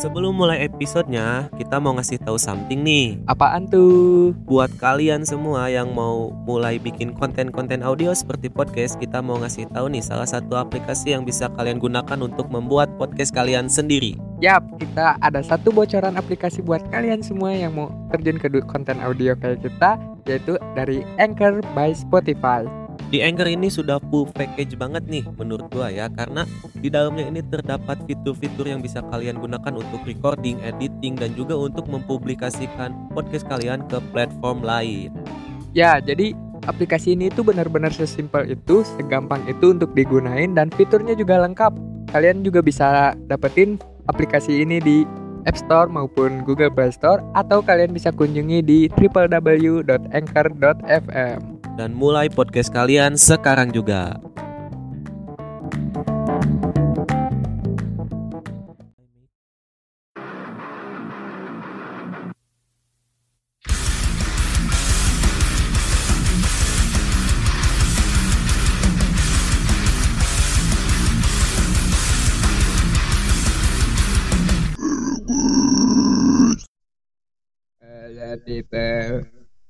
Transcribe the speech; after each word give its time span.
Sebelum 0.00 0.32
mulai 0.32 0.64
episodenya, 0.64 1.52
kita 1.60 1.76
mau 1.76 1.92
ngasih 1.92 2.24
tahu 2.24 2.40
something 2.40 2.80
nih. 2.80 3.20
Apaan 3.28 3.68
tuh? 3.68 4.32
Buat 4.48 4.72
kalian 4.80 5.28
semua 5.28 5.68
yang 5.68 5.92
mau 5.92 6.32
mulai 6.48 6.80
bikin 6.80 7.12
konten-konten 7.12 7.84
audio 7.84 8.16
seperti 8.16 8.48
podcast, 8.48 8.96
kita 8.96 9.20
mau 9.20 9.36
ngasih 9.36 9.68
tahu 9.68 9.92
nih 9.92 10.00
salah 10.00 10.24
satu 10.24 10.56
aplikasi 10.56 11.12
yang 11.12 11.28
bisa 11.28 11.52
kalian 11.52 11.76
gunakan 11.76 12.16
untuk 12.16 12.48
membuat 12.48 12.88
podcast 12.96 13.36
kalian 13.36 13.68
sendiri. 13.68 14.16
Yap, 14.40 14.64
kita 14.80 15.20
ada 15.20 15.44
satu 15.44 15.68
bocoran 15.68 16.16
aplikasi 16.16 16.64
buat 16.64 16.80
kalian 16.88 17.20
semua 17.20 17.52
yang 17.52 17.76
mau 17.76 17.92
terjun 18.08 18.40
ke 18.40 18.48
konten 18.72 19.04
audio 19.04 19.36
kayak 19.36 19.60
kita, 19.60 20.00
yaitu 20.24 20.56
dari 20.72 21.04
Anchor 21.20 21.60
by 21.76 21.92
Spotify. 21.92 22.64
Di 23.10 23.18
Anchor 23.26 23.50
ini 23.50 23.66
sudah 23.66 23.98
full 24.06 24.30
package 24.30 24.78
banget 24.78 25.02
nih 25.10 25.26
menurut 25.34 25.66
gua 25.74 25.90
ya 25.90 26.06
karena 26.06 26.46
di 26.78 26.86
dalamnya 26.86 27.26
ini 27.26 27.42
terdapat 27.42 27.98
fitur-fitur 28.06 28.70
yang 28.70 28.78
bisa 28.78 29.02
kalian 29.10 29.42
gunakan 29.42 29.74
untuk 29.74 30.06
recording, 30.06 30.62
editing 30.62 31.18
dan 31.18 31.34
juga 31.34 31.58
untuk 31.58 31.90
mempublikasikan 31.90 32.94
podcast 33.10 33.50
kalian 33.50 33.82
ke 33.90 33.98
platform 34.14 34.62
lain. 34.62 35.10
Ya, 35.74 35.98
jadi 35.98 36.38
aplikasi 36.70 37.18
ini 37.18 37.34
tuh 37.34 37.50
benar-benar 37.50 37.90
sesimpel 37.90 38.46
itu, 38.46 38.86
segampang 38.94 39.42
itu 39.50 39.74
untuk 39.74 39.90
digunain 39.98 40.54
dan 40.54 40.70
fiturnya 40.70 41.18
juga 41.18 41.42
lengkap. 41.42 41.74
Kalian 42.14 42.46
juga 42.46 42.62
bisa 42.62 43.18
dapetin 43.26 43.82
aplikasi 44.06 44.62
ini 44.62 44.78
di 44.78 45.02
App 45.50 45.58
Store 45.58 45.90
maupun 45.90 46.46
Google 46.46 46.70
Play 46.70 46.94
Store 46.94 47.18
atau 47.34 47.58
kalian 47.58 47.90
bisa 47.90 48.14
kunjungi 48.14 48.62
di 48.62 48.86
www.anchor.fm. 48.94 51.59
Dan 51.78 51.94
mulai 51.94 52.26
podcast 52.32 52.72
kalian 52.72 53.14
sekarang 53.18 53.70
juga. 53.70 54.18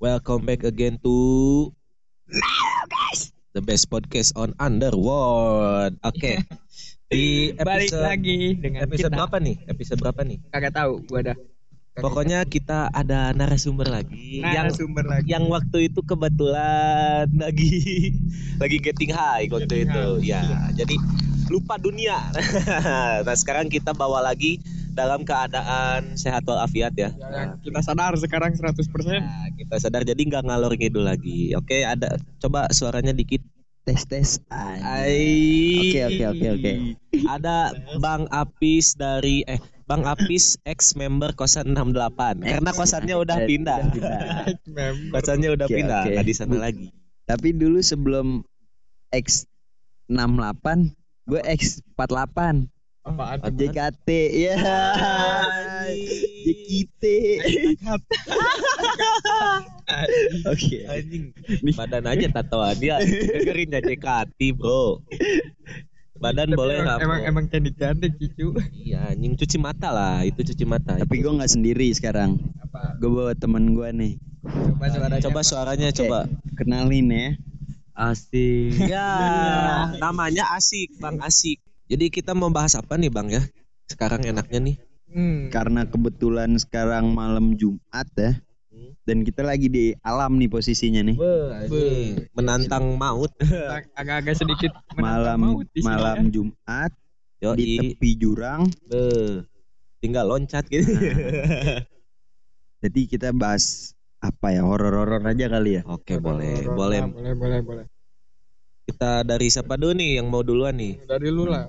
Welcome 0.01 0.49
back 0.49 0.65
again 0.65 0.97
to 1.05 1.71
The 3.51 3.59
best 3.61 3.91
podcast 3.91 4.39
on 4.39 4.55
Underworld. 4.57 5.99
Oke. 6.07 6.47
Di 7.11 7.51
Balik 7.53 7.91
episode 7.91 8.07
lagi 8.07 8.39
dengan 8.55 8.87
episode 8.87 9.11
kita. 9.11 9.19
berapa 9.19 9.37
nih? 9.43 9.57
Episode 9.67 9.99
berapa 9.99 10.21
nih? 10.23 10.39
Kagak 10.49 10.73
tahu, 10.73 10.93
gua 11.05 11.19
ada. 11.21 11.35
Pokoknya 11.93 12.47
kita 12.47 12.87
ada 12.89 13.35
narasumber 13.35 13.85
lagi 13.85 14.41
yang 14.41 14.71
sumber 14.71 15.03
lagi. 15.05 15.27
yang 15.27 15.51
waktu 15.51 15.91
itu 15.91 16.01
kebetulan 16.01 17.27
lagi 17.35 18.15
lagi 18.63 18.79
getting 18.79 19.11
high 19.11 19.51
waktu 19.51 19.67
Getting 19.67 19.91
itu. 19.91 20.05
high, 20.17 20.23
Ya, 20.23 20.43
jadi 20.73 20.95
lupa 21.51 21.75
dunia. 21.77 22.31
nah, 23.27 23.35
sekarang 23.35 23.67
kita 23.67 23.91
bawa 23.91 24.23
lagi 24.23 24.63
dalam 24.93 25.23
keadaan 25.25 26.15
sehat 26.19 26.45
walafiat 26.45 26.95
ya. 26.95 27.11
yang 27.15 27.59
kita 27.63 27.81
sadar 27.81 28.15
sekarang 28.19 28.53
100%. 28.55 28.77
Nah, 29.21 29.49
kita 29.55 29.77
sadar 29.79 30.03
jadi 30.03 30.21
nggak 30.21 30.45
ngalor 30.47 30.75
ngidul 30.77 31.07
lagi. 31.07 31.55
Oke, 31.57 31.83
ada 31.87 32.19
coba 32.43 32.69
suaranya 32.71 33.15
dikit. 33.15 33.43
tes 33.81 34.05
tes 34.05 34.45
Ai. 34.53 35.89
Oke, 35.89 36.01
oke, 36.05 36.25
oke, 36.37 36.47
oke. 36.61 36.73
Ada 37.25 37.73
Bang 37.97 38.29
Apis 38.29 38.93
dari 38.93 39.41
eh 39.49 39.57
Bang 39.89 40.07
Apis 40.07 40.61
ex 40.63 40.95
member 40.95 41.35
kosan 41.35 41.75
68. 41.75 42.45
Karena 42.45 42.71
kosannya 42.71 43.17
udah 43.19 43.39
pindah. 43.49 43.79
udah 43.91 44.21
pindah. 44.63 44.91
Kosannya 45.11 45.49
udah 45.57 45.67
Oke, 45.67 45.75
pindah, 45.81 46.03
nggak 46.07 46.27
di 46.29 46.35
sana 46.37 46.57
lagi. 46.61 46.95
Tapi 47.27 47.57
dulu 47.57 47.83
sebelum 47.83 48.47
X 49.11 49.51
68 50.07 50.95
gue 51.31 51.43
X 51.47 51.83
48 51.95 52.67
Apaan? 53.01 53.41
JKT 53.49 54.09
ya 54.37 54.57
JKT 56.45 57.03
Oke 60.47 60.87
Anjing. 60.87 61.25
Badan 61.75 62.05
aja 62.07 62.27
tatoan 62.31 62.77
dia. 62.79 63.01
Dengerin 63.03 63.75
ya 63.75 63.81
JKT, 63.83 64.39
Bro. 64.55 65.03
Badan 66.21 66.53
Tapi 66.53 66.59
boleh 66.61 66.85
emang, 66.85 67.01
emang, 67.01 67.21
emang 67.25 67.45
cantik-cantik 67.49 68.13
cucu. 68.15 68.53
Iya, 68.77 69.17
anjing 69.17 69.35
cuci 69.35 69.57
mata 69.57 69.89
lah. 69.89 70.21
Itu 70.23 70.45
cuci 70.45 70.65
mata. 70.69 71.01
Tapi 71.01 71.15
gue 71.19 71.33
nggak 71.33 71.49
sendiri 71.51 71.89
sekarang 71.97 72.37
Apa? 72.61 73.01
Gue 73.01 73.11
bawa 73.11 73.33
temen 73.33 73.73
gue 73.73 73.89
nih 73.91 74.13
Coba 74.45 74.87
suaranya. 74.93 75.21
coba 75.21 75.41
suaranya 75.43 75.89
Oke. 75.91 75.99
coba. 76.05 76.19
Kenalin 76.55 77.09
ya 77.09 77.29
Asik 77.97 78.77
Ya, 78.85 79.09
namanya 79.97 80.45
asik, 80.57 80.97
Bang 81.01 81.21
Asik. 81.21 81.61
Jadi 81.91 82.07
kita 82.07 82.39
mau 82.39 82.55
bahas 82.55 82.79
apa 82.79 82.95
nih, 82.95 83.11
Bang 83.11 83.27
ya? 83.27 83.43
Sekarang 83.91 84.23
enaknya 84.23 84.63
nih. 84.63 84.77
Hmm. 85.11 85.51
Karena 85.51 85.83
kebetulan 85.83 86.55
sekarang 86.55 87.11
malam 87.11 87.59
Jumat 87.59 88.07
ya 88.15 88.39
Hmm. 88.71 88.95
Dan 89.03 89.27
kita 89.27 89.43
lagi 89.43 89.67
di 89.67 89.91
alam 89.99 90.39
nih 90.39 90.47
posisinya 90.47 91.03
nih 91.03 91.19
Anjing, 91.19 92.31
menantang 92.31 92.95
maut. 92.95 93.35
Ag- 93.43 93.91
Agak-agak 93.99 94.39
sedikit 94.39 94.71
Malam 94.95 95.43
maut 95.43 95.67
di 95.75 95.83
malam 95.83 96.31
ya. 96.31 96.39
Jumat 96.39 96.91
Yo, 97.43 97.59
di 97.59 97.83
tepi 97.83 98.15
jurang 98.15 98.71
Beuh. 98.87 99.43
tinggal 99.99 100.31
loncat 100.31 100.71
gitu. 100.71 100.87
Jadi 102.87 103.01
kita 103.11 103.35
bahas 103.35 103.91
apa 104.23 104.55
ya 104.55 104.63
horor-horor 104.63 105.27
aja 105.27 105.51
kali 105.51 105.81
ya. 105.81 105.83
Oke, 105.91 106.23
boleh, 106.23 106.63
Horor, 106.63 106.77
boleh. 106.79 107.01
lah, 107.03 107.11
boleh, 107.11 107.35
boleh, 107.35 107.61
boleh. 107.67 107.85
Kita 108.87 109.27
dari 109.27 109.51
siapa 109.51 109.75
dulu 109.75 109.99
nih 109.99 110.23
yang 110.23 110.31
mau 110.31 110.47
duluan 110.47 110.79
nih? 110.79 110.95
Dari 111.11 111.27
lu 111.27 111.51
lah. 111.51 111.67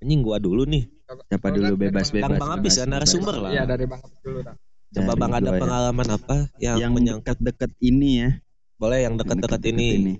Anjing 0.00 0.20
gua 0.20 0.36
dulu 0.36 0.64
nih. 0.64 0.84
Siapa 1.30 1.48
dulu 1.54 1.74
dari 1.74 1.80
bebas 1.88 2.08
Bang- 2.10 2.16
bebas. 2.18 2.28
Bang 2.28 2.40
Bang 2.40 2.50
Apis 2.58 2.74
ya 2.76 2.84
narasumber 2.84 3.34
lah. 3.38 3.50
Iya, 3.54 3.62
dari 3.64 3.84
Bang 3.86 4.00
Apis 4.02 4.20
dulu 4.20 4.38
dah. 4.42 4.54
Coba 4.86 5.12
Dari 5.12 5.20
Bang 5.20 5.32
ada 5.32 5.40
gua 5.44 5.54
ya. 5.56 5.62
pengalaman 5.62 6.08
apa 6.08 6.36
yang, 6.58 6.76
yang 6.82 6.92
menyangkut 6.92 7.36
dekat-dekat 7.40 7.72
ini 7.80 8.10
ya. 8.20 8.30
boleh 8.76 8.98
yang 9.00 9.14
dekat-dekat 9.16 9.60
deket-deket 9.64 9.96
ini. 10.04 10.14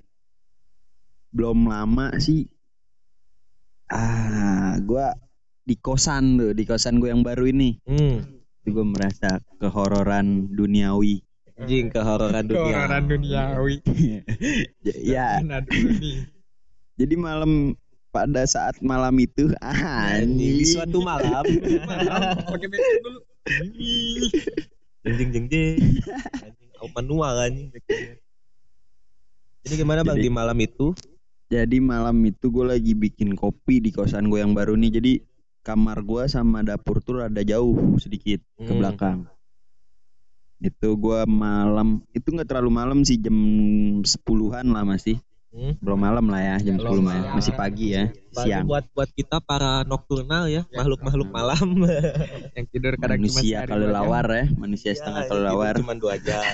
Belum 1.28 1.68
lama 1.68 2.16
sih. 2.16 2.48
Ah, 3.86 4.80
gua 4.80 5.12
di 5.62 5.74
kosan 5.76 6.38
tuh, 6.38 6.54
di 6.54 6.62
kosan 6.62 7.02
gue 7.02 7.10
yang 7.10 7.26
baru 7.26 7.50
ini. 7.50 7.82
Hmm. 7.84 8.22
Itu 8.62 8.70
gue 8.70 8.86
merasa 8.86 9.42
kehororan 9.58 10.54
duniawi. 10.54 11.20
Anjing 11.58 11.90
kehororan 11.90 12.46
dunia. 12.50 12.62
Kehororan 12.86 13.02
duniawi. 13.10 13.76
ya, 15.10 15.42
jadi 16.96 17.14
malam 17.18 17.74
pada 18.16 18.42
saat 18.44 18.80
malam 18.80 19.12
itu 19.16 19.52
ah, 19.60 19.76
Anjing 20.16 20.32
di 20.32 20.48
anjing. 20.56 20.68
suatu 20.72 20.98
malam. 21.00 21.44
Pakai 21.44 22.66
background 22.66 23.02
dulu. 23.04 23.20
jeng 25.04 25.30
jeng 25.30 25.46
jeng. 25.46 25.76
Anjing 26.40 26.70
au 26.80 26.88
manual 26.90 27.34
anjing. 27.42 27.68
Jadi 29.60 29.74
gimana 29.76 30.00
Bang 30.00 30.16
Jadi- 30.16 30.24
di 30.24 30.32
malam 30.32 30.58
itu? 30.58 30.96
Jadi 31.46 31.78
malam 31.78 32.16
itu 32.24 32.50
gue 32.50 32.66
lagi 32.66 32.90
bikin 32.90 33.38
kopi 33.38 33.78
di 33.78 33.90
kosan 33.90 34.26
gue 34.26 34.40
yang 34.40 34.50
baru 34.50 34.74
nih. 34.74 34.98
Jadi 34.98 35.12
kamar 35.62 36.02
gue 36.02 36.26
sama 36.26 36.62
dapur 36.62 36.98
tuh 36.98 37.22
ada 37.22 37.42
jauh 37.42 37.74
sedikit 37.96 38.42
ke 38.56 38.66
Hmm. 38.66 38.80
belakang. 38.80 39.18
Itu 40.56 40.96
gue 40.96 41.22
malam 41.22 42.02
itu 42.10 42.26
nggak 42.26 42.48
terlalu 42.48 42.70
malam 42.72 42.98
sih 43.02 43.14
jam 43.16 43.36
10-an 44.00 44.66
lah 44.66 44.82
masih. 44.82 45.22
Hmm. 45.56 45.72
Belum 45.80 45.96
malam 45.96 46.28
lah 46.28 46.36
ya 46.38 46.56
jam 46.60 46.76
Belum 46.76 47.00
10 47.00 47.00
malam. 47.00 47.22
malam. 47.24 47.34
Masih 47.34 47.54
pagi 47.56 47.86
ya, 47.90 48.04
Bagi 48.28 48.44
siang. 48.44 48.68
buat 48.68 48.84
buat 48.92 49.08
kita 49.10 49.40
para 49.40 49.82
nokturnal 49.82 50.46
ya, 50.46 50.62
Ya. 50.62 50.76
makhluk-makhluk 50.76 51.32
malam. 51.32 51.80
Yang 52.56 52.66
tidur 52.68 52.92
kadang 52.94 53.18
Manusia 53.18 53.64
kalau 53.64 53.88
jam. 53.88 53.96
lawar 53.96 54.26
ya, 54.28 54.44
manusia 54.52 54.92
setengah 54.92 55.24
Ya, 55.24 55.28
kalau 55.28 55.42
lawar. 55.42 55.74
Cuma 55.74 55.96
dua 55.96 56.20
jam. 56.20 56.44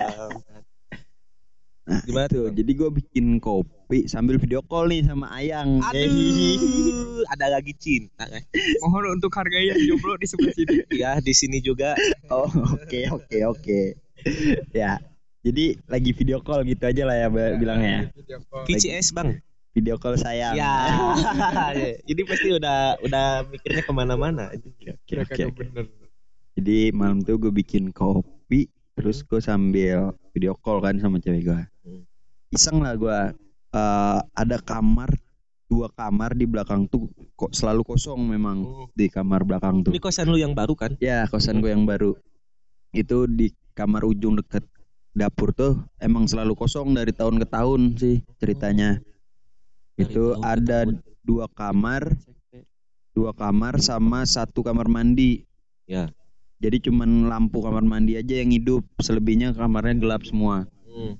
Nah, 1.83 1.99
Gimana 2.01 2.31
itu. 2.31 2.39
tuh? 2.39 2.47
Jadi 2.55 2.73
gue 2.73 2.91
bikin 2.95 3.27
kopi 3.37 4.07
sambil 4.07 4.39
video 4.39 4.63
call 4.63 4.87
nih 4.87 5.03
sama 5.03 5.35
Ayang. 5.35 5.83
Aduh, 5.83 7.27
ada 7.27 7.51
lagi 7.51 7.75
cinta 7.75 8.23
kan? 8.23 8.39
Mohon 8.81 9.19
untuk 9.19 9.35
hargai 9.35 9.67
yang 9.67 9.83
jomblo 9.85 10.15
di 10.15 10.31
sebelah 10.31 10.55
sini. 10.55 10.79
Ya 10.95 11.19
di 11.19 11.35
sini 11.35 11.59
juga. 11.59 11.99
Oh, 12.31 12.47
oke 12.47 13.01
oke 13.11 13.39
oke. 13.51 13.81
ya. 14.71 15.03
Jadi 15.43 15.65
lagi 15.85 16.11
video 16.13 16.39
call 16.39 16.63
gitu 16.63 16.83
aja 16.83 17.03
lah 17.03 17.17
ya 17.17 17.27
ba- 17.27 17.55
bilangnya. 17.57 18.15
Video 18.15 18.39
call. 18.43 18.63
KCS 18.65 19.11
bang. 19.11 19.29
Video 19.73 19.97
call 19.97 20.15
sayang. 20.15 20.55
Ya. 20.61 20.75
Jadi 22.01 22.23
pasti 22.23 22.49
udah 22.53 22.79
udah 23.01 23.27
mikirnya 23.47 23.83
ke 23.83 23.93
mana-mana. 23.93 24.45
Oke, 24.53 24.95
Kira 25.03 25.23
oke, 25.23 25.33
kagak 25.33 25.49
oke. 25.49 25.59
bener. 25.59 25.85
Jadi 26.53 26.79
malam 26.93 27.19
tuh 27.21 27.39
gue 27.39 27.51
bikin 27.51 27.91
kopi, 27.91 28.69
terus 28.95 29.23
gue 29.23 29.41
sambil 29.41 30.13
video 30.31 30.55
call 30.55 30.79
kan 30.79 30.95
sama 30.97 31.19
cewek 31.19 31.43
gue. 31.43 31.61
Hmm. 31.83 32.03
Iseng 32.49 32.79
lah 32.79 32.95
gue. 32.95 33.19
eh, 33.73 34.21
ada 34.31 34.61
kamar 34.61 35.09
dua 35.65 35.89
kamar 35.89 36.37
di 36.37 36.45
belakang 36.45 36.85
tuh 36.85 37.09
kok 37.33 37.51
selalu 37.51 37.81
kosong 37.83 38.21
memang 38.21 38.61
Oh. 38.61 38.85
di 38.93 39.09
kamar 39.09 39.41
belakang 39.43 39.81
tuh 39.81 39.89
Ini 39.89 39.97
kosan 39.97 40.29
lu 40.29 40.37
yang 40.37 40.53
baru 40.53 40.77
kan? 40.77 40.93
ya 41.01 41.25
kosan 41.25 41.59
gue 41.59 41.73
yang 41.73 41.89
baru 41.89 42.13
itu 42.93 43.25
di 43.25 43.49
kamar 43.73 44.05
ujung 44.05 44.37
deket 44.37 44.61
dapur 45.13 45.53
tuh 45.53 45.81
emang 46.01 46.25
selalu 46.25 46.57
kosong 46.57 46.97
dari 46.97 47.13
tahun 47.13 47.41
ke 47.41 47.47
tahun 47.49 47.81
sih 48.01 48.25
ceritanya. 48.41 49.01
Dari 49.97 50.09
itu 50.09 50.37
ada 50.41 50.89
dua 51.21 51.47
kamar 51.53 52.17
dua 53.13 53.37
kamar 53.37 53.77
sama 53.79 54.25
satu 54.25 54.65
kamar 54.65 54.89
mandi. 54.89 55.45
Ya. 55.83 56.09
jadi 56.63 56.79
cuman 56.79 57.27
lampu 57.27 57.59
kamar 57.59 57.83
mandi 57.83 58.15
aja 58.15 58.39
yang 58.39 58.55
hidup 58.55 58.87
selebihnya 59.03 59.51
kamarnya 59.53 59.99
gelap 59.99 60.23
semua. 60.23 60.65
Hmm, 60.87 61.19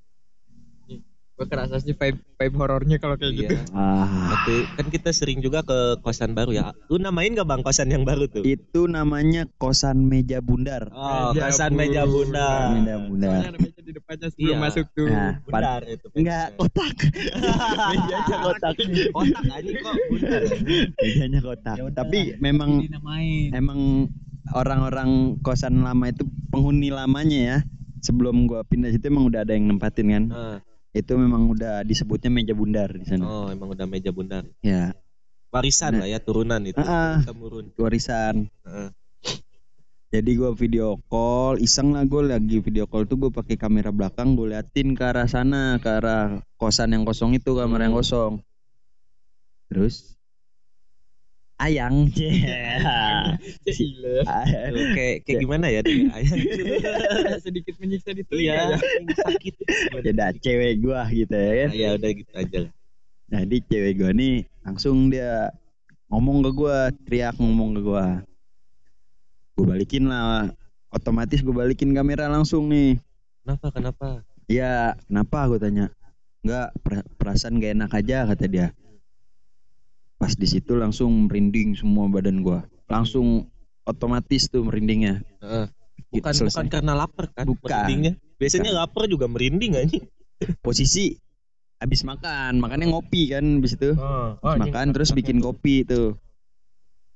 Gue 1.43 1.51
kerasa 1.51 1.75
sih 1.77 1.91
vibe 1.91 2.23
vibe 2.33 2.55
horornya 2.55 2.97
kalau 2.97 3.19
kayak 3.19 3.35
gitu. 3.35 3.51
iya. 3.51 3.67
ah 3.75 4.31
Waktu 4.31 4.55
kan 4.73 4.87
kita 4.89 5.11
sering 5.11 5.43
juga 5.43 5.59
ke 5.61 5.75
kosan 5.99 6.33
baru 6.33 6.55
ya. 6.55 6.71
Lu 6.87 6.97
namain 6.97 7.35
gak 7.35 7.43
bang 7.45 7.61
kosan 7.61 7.91
yang 7.91 8.07
baru 8.07 8.31
tuh? 8.31 8.47
itu 8.47 8.87
namanya 8.87 9.51
kosan 9.57 10.07
meja 10.07 10.39
bundar 10.39 10.87
Oh, 10.89 11.35
Meja 11.35 11.51
kosan 11.51 11.75
meja 11.75 12.07
bunda. 12.07 12.71
Meja 12.73 12.95
bundar 13.01 13.27
Soalnya 13.33 13.49
ada 13.49 13.59
meja 13.59 13.81
di 13.81 13.91
depannya 13.91 14.27
sebelum 14.29 14.47
Iya. 14.47 14.57
masuk 14.61 14.87
tuh. 14.93 15.07
nah 15.09 15.33
Bundar 15.43 15.81
itu. 15.85 16.07
enggak 16.15 16.47
kotak 16.55 16.95
mejanya 17.91 18.37
kotak 18.41 18.75
Kotak 19.11 19.45
aja 19.51 19.73
kok 19.77 19.95
bundar. 20.07 20.43
mejanya 20.97 21.41
kotak 21.43 21.77
tapi 21.93 22.19
memang 22.39 22.71
emang 23.51 23.81
orang-orang 24.53 25.11
kosan 25.41 25.81
lama 25.81 26.07
itu 26.07 26.23
penghuni 26.49 26.89
lamanya 26.89 27.41
ya 27.41 27.59
sebelum 27.99 28.47
gua 28.47 28.63
pindah 28.63 28.91
situ 28.91 29.07
emang 29.07 29.27
udah 29.27 29.43
ada 29.43 29.53
yang 29.53 29.67
nempatin 29.67 30.07
kan 30.09 30.25
Ah, 30.31 30.57
itu 30.93 31.13
memang 31.17 31.49
udah 31.49 31.81
disebutnya 31.83 32.29
meja 32.29 32.53
bundar 32.53 32.93
di 32.93 33.05
sana 33.09 33.25
oh, 33.25 33.47
emang 33.49 33.73
udah 33.73 33.89
meja 33.89 34.13
bundar. 34.13 34.45
ya 34.61 34.93
Warisan 35.53 36.01
lah 36.01 36.09
ya 36.09 36.17
turunan 36.17 36.65
itu. 36.65 36.81
Ah, 36.81 37.17
ah. 37.17 37.17
Temurun. 37.29 37.73
warisan 37.77 38.49
Heeh. 38.65 38.89
jadi 40.09 40.31
gua 40.37 40.53
video 40.53 40.97
call 41.09 41.61
iseng 41.61 41.93
lah 41.93 42.05
gue 42.05 42.25
lagi 42.25 42.61
video 42.61 42.85
call 42.85 43.05
tuh 43.05 43.17
gue 43.17 43.31
pakai 43.33 43.57
kamera 43.57 43.89
belakang 43.93 44.33
gue 44.33 44.53
liatin 44.53 44.93
ke 44.93 45.05
arah 45.05 45.29
sana 45.29 45.77
ke 45.81 45.89
arah 45.89 46.41
kosan 46.57 46.93
yang 46.93 47.05
kosong 47.05 47.37
itu 47.37 47.53
kamar 47.53 47.85
yang 47.85 47.93
Hmm. 47.93 48.01
kosong 48.01 48.33
terus 49.69 50.17
ayang 51.63 52.11
Cile. 53.67 54.23
Tuh, 54.27 54.85
kayak 54.95 55.17
kayak 55.25 55.39
gimana 55.41 55.67
ya 55.71 55.81
dia 55.87 56.11
ayam 56.17 56.37
Sedikit 57.39 57.75
menyiksa 57.79 58.11
di 58.13 58.23
telinga 58.27 58.53
Iya, 58.53 58.63
ya. 58.75 58.79
sakit. 59.23 59.55
jadi 60.03 60.27
cewek 60.39 60.73
gua 60.83 61.07
gitu 61.09 61.33
ya 61.35 61.53
kan 61.67 61.71
Ya 61.73 61.89
udah 61.95 62.11
gitu 62.11 62.33
aja 62.35 62.59
lah. 62.69 62.73
Jadi 63.33 63.57
cewek 63.65 63.93
gua 63.97 64.11
nih 64.13 64.37
langsung 64.63 65.09
dia 65.09 65.51
ngomong 66.13 66.45
ke 66.45 66.51
gua, 66.53 66.79
teriak 67.07 67.35
ngomong 67.41 67.79
ke 67.79 67.81
gua. 67.81 68.07
Gua 69.57 69.65
balikin 69.69 70.05
lah, 70.09 70.53
otomatis 70.93 71.41
gua 71.41 71.65
balikin 71.65 71.93
kamera 71.93 72.29
langsung 72.29 72.69
nih. 72.69 73.01
Kenapa? 73.43 73.67
Kenapa? 73.73 74.07
Ya, 74.47 74.93
kenapa 75.09 75.39
gua 75.49 75.59
tanya? 75.59 75.87
Enggak, 76.43 76.69
per- 76.83 77.09
perasaan 77.17 77.63
gak 77.63 77.73
enak 77.79 77.91
aja 77.95 78.27
kata 78.27 78.45
dia. 78.51 78.69
Pas 80.23 80.39
di 80.39 80.47
situ 80.47 80.79
langsung 80.79 81.27
merinding 81.27 81.75
semua 81.75 82.07
badan 82.07 82.47
gua. 82.47 82.63
Langsung 82.87 83.51
otomatis 83.83 84.47
tuh 84.47 84.63
merindingnya. 84.63 85.19
Heeh. 85.43 85.67
Gitu, 86.15 86.23
Bukan 86.23 86.31
selesai. 86.31 86.63
bukan 86.63 86.67
karena 86.71 86.93
lapar 86.95 87.27
kan 87.35 87.43
Bukan. 87.43 87.67
merindingnya. 87.67 88.13
Biasanya 88.39 88.71
lapar 88.71 89.11
juga 89.11 89.27
merinding 89.27 89.75
anjing. 89.75 90.07
Posisi 90.63 91.19
habis 91.83 92.07
makan, 92.07 92.63
makannya 92.63 92.95
ngopi 92.95 93.35
kan 93.35 93.59
habis 93.59 93.75
itu. 93.75 93.99
Oh, 93.99 94.39
Habis 94.39 94.71
makan 94.71 94.87
terus 94.95 95.11
bikin 95.11 95.43
kopi 95.43 95.83
tuh. 95.83 96.15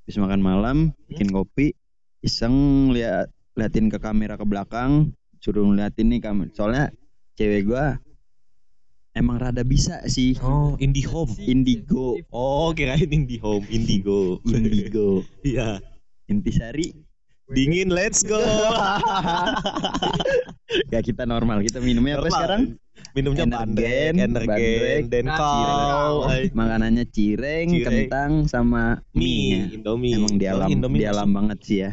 Habis 0.02 0.18
makan 0.18 0.42
malam 0.42 0.76
bikin 1.06 1.30
kopi, 1.30 1.78
iseng 2.26 2.90
lihat 2.90 3.30
liatin 3.54 3.86
ke 3.86 4.02
kamera 4.02 4.34
ke 4.34 4.42
belakang, 4.42 5.14
suruh 5.38 5.62
ngeliatin 5.62 6.10
nih 6.10 6.18
kamera. 6.18 6.50
Soalnya 6.58 6.84
cewek 7.38 7.70
gua 7.70 8.02
emang 9.16 9.40
rada 9.40 9.64
bisa 9.64 10.04
sih. 10.06 10.36
Oh, 10.38 10.76
indie 10.76 11.02
home. 11.02 11.32
Indigo, 11.40 12.20
Oh, 12.28 12.70
kirain 12.70 13.08
indie 13.08 13.40
home, 13.40 13.64
indigo. 13.66 14.38
indigo. 14.44 15.24
Iya. 15.42 15.80
Intisari. 16.26 16.92
Dingin, 17.46 17.88
let's 17.88 18.20
go. 18.20 18.36
Ya 20.90 20.98
kita 20.98 21.22
normal, 21.24 21.62
kita 21.62 21.78
minumnya 21.78 22.18
apa 22.18 22.26
Normal. 22.26 22.34
sekarang? 22.34 22.62
Minumnya 23.14 23.44
Energen, 23.46 24.12
energen, 24.18 24.50
bandrek, 24.50 25.02
dan 25.08 25.24
kau. 25.30 26.26
Makanannya 26.52 27.04
cireng, 27.06 27.68
Cireng. 27.70 27.86
kentang 27.86 28.30
sama 28.44 28.98
mie. 29.12 29.62
Mie, 29.62 29.78
Indomie. 29.78 30.14
Emang 30.18 30.34
di 30.34 30.44
alam, 30.44 30.68
Indomie 30.68 31.00
di 31.00 31.06
alam 31.06 31.28
banget 31.30 31.58
sih 31.62 31.78
ya. 31.80 31.90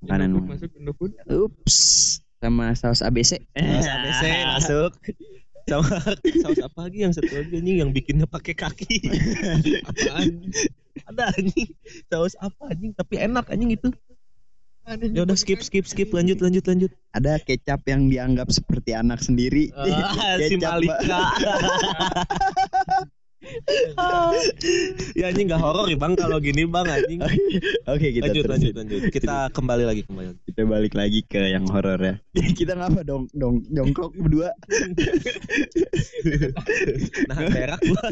Makanan 0.00 0.30
masuk 0.46 0.70
Indofood. 0.78 1.12
Ups, 1.26 1.76
sama 2.38 2.70
saus 2.72 3.02
ABC. 3.02 3.42
Saus 3.50 3.88
ABC 3.88 4.22
masuk. 4.46 4.90
Sama 5.64 5.96
saus 6.44 6.60
apa 6.60 6.78
lagi 6.88 6.98
yang 7.08 7.12
satu 7.16 7.32
lagi 7.32 7.56
anjing 7.56 7.76
yang 7.80 7.90
bikinnya 7.90 8.28
pakai 8.28 8.52
kaki. 8.52 9.00
Apaan? 9.88 10.52
Ada 11.08 11.22
anjing. 11.32 11.68
Saus 12.12 12.34
apa 12.36 12.68
anjing 12.68 12.92
tapi 12.92 13.16
enak 13.16 13.48
anjing 13.48 13.72
itu. 13.72 13.88
Ya 14.84 15.24
udah 15.24 15.32
skip 15.32 15.64
skip 15.64 15.88
skip 15.88 16.12
lanjut 16.12 16.44
lanjut 16.44 16.64
lanjut. 16.68 16.92
Ada 17.16 17.40
kecap 17.40 17.88
yang 17.88 18.12
dianggap 18.12 18.52
seperti 18.52 18.92
anak 18.92 19.24
sendiri. 19.24 19.72
Ah, 19.72 20.36
si 20.44 20.60
Kecap, 20.60 20.76
Malika. 20.76 21.20
ya 25.18 25.30
anjing 25.30 25.46
gak 25.50 25.60
horor 25.60 25.86
ya 25.86 25.96
bang 25.98 26.14
kalau 26.16 26.38
gini 26.40 26.64
bang 26.64 26.86
anjing. 26.88 27.20
Oke, 27.92 28.10
kita 28.14 28.30
Lanjut 28.30 28.42
terusin. 28.44 28.72
lanjut 28.72 28.74
lanjut. 28.80 29.00
Kita 29.12 29.36
kembali 29.52 29.84
lagi 29.84 30.02
kembali. 30.08 30.28
Kita 30.48 30.60
balik 30.64 30.94
lagi 30.96 31.20
ke 31.24 31.40
yang 31.52 31.64
horor 31.68 32.00
ya. 32.00 32.14
kita 32.58 32.76
ngapa 32.76 33.04
dong 33.04 33.28
dong 33.36 33.64
jongkok 33.70 34.12
berdua? 34.16 34.50
Nah 37.28 37.36
berak 37.50 37.80
gua. 37.84 38.06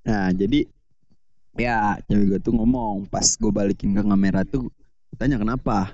Nah, 0.00 0.32
jadi 0.32 0.66
ya 1.60 1.98
cewek 2.08 2.26
gue 2.36 2.40
tuh 2.40 2.54
ngomong 2.56 3.04
pas 3.10 3.26
gue 3.26 3.52
balikin 3.52 3.92
ke 3.92 4.00
kamera 4.00 4.46
tuh 4.48 4.72
tanya 5.20 5.36
kenapa 5.36 5.92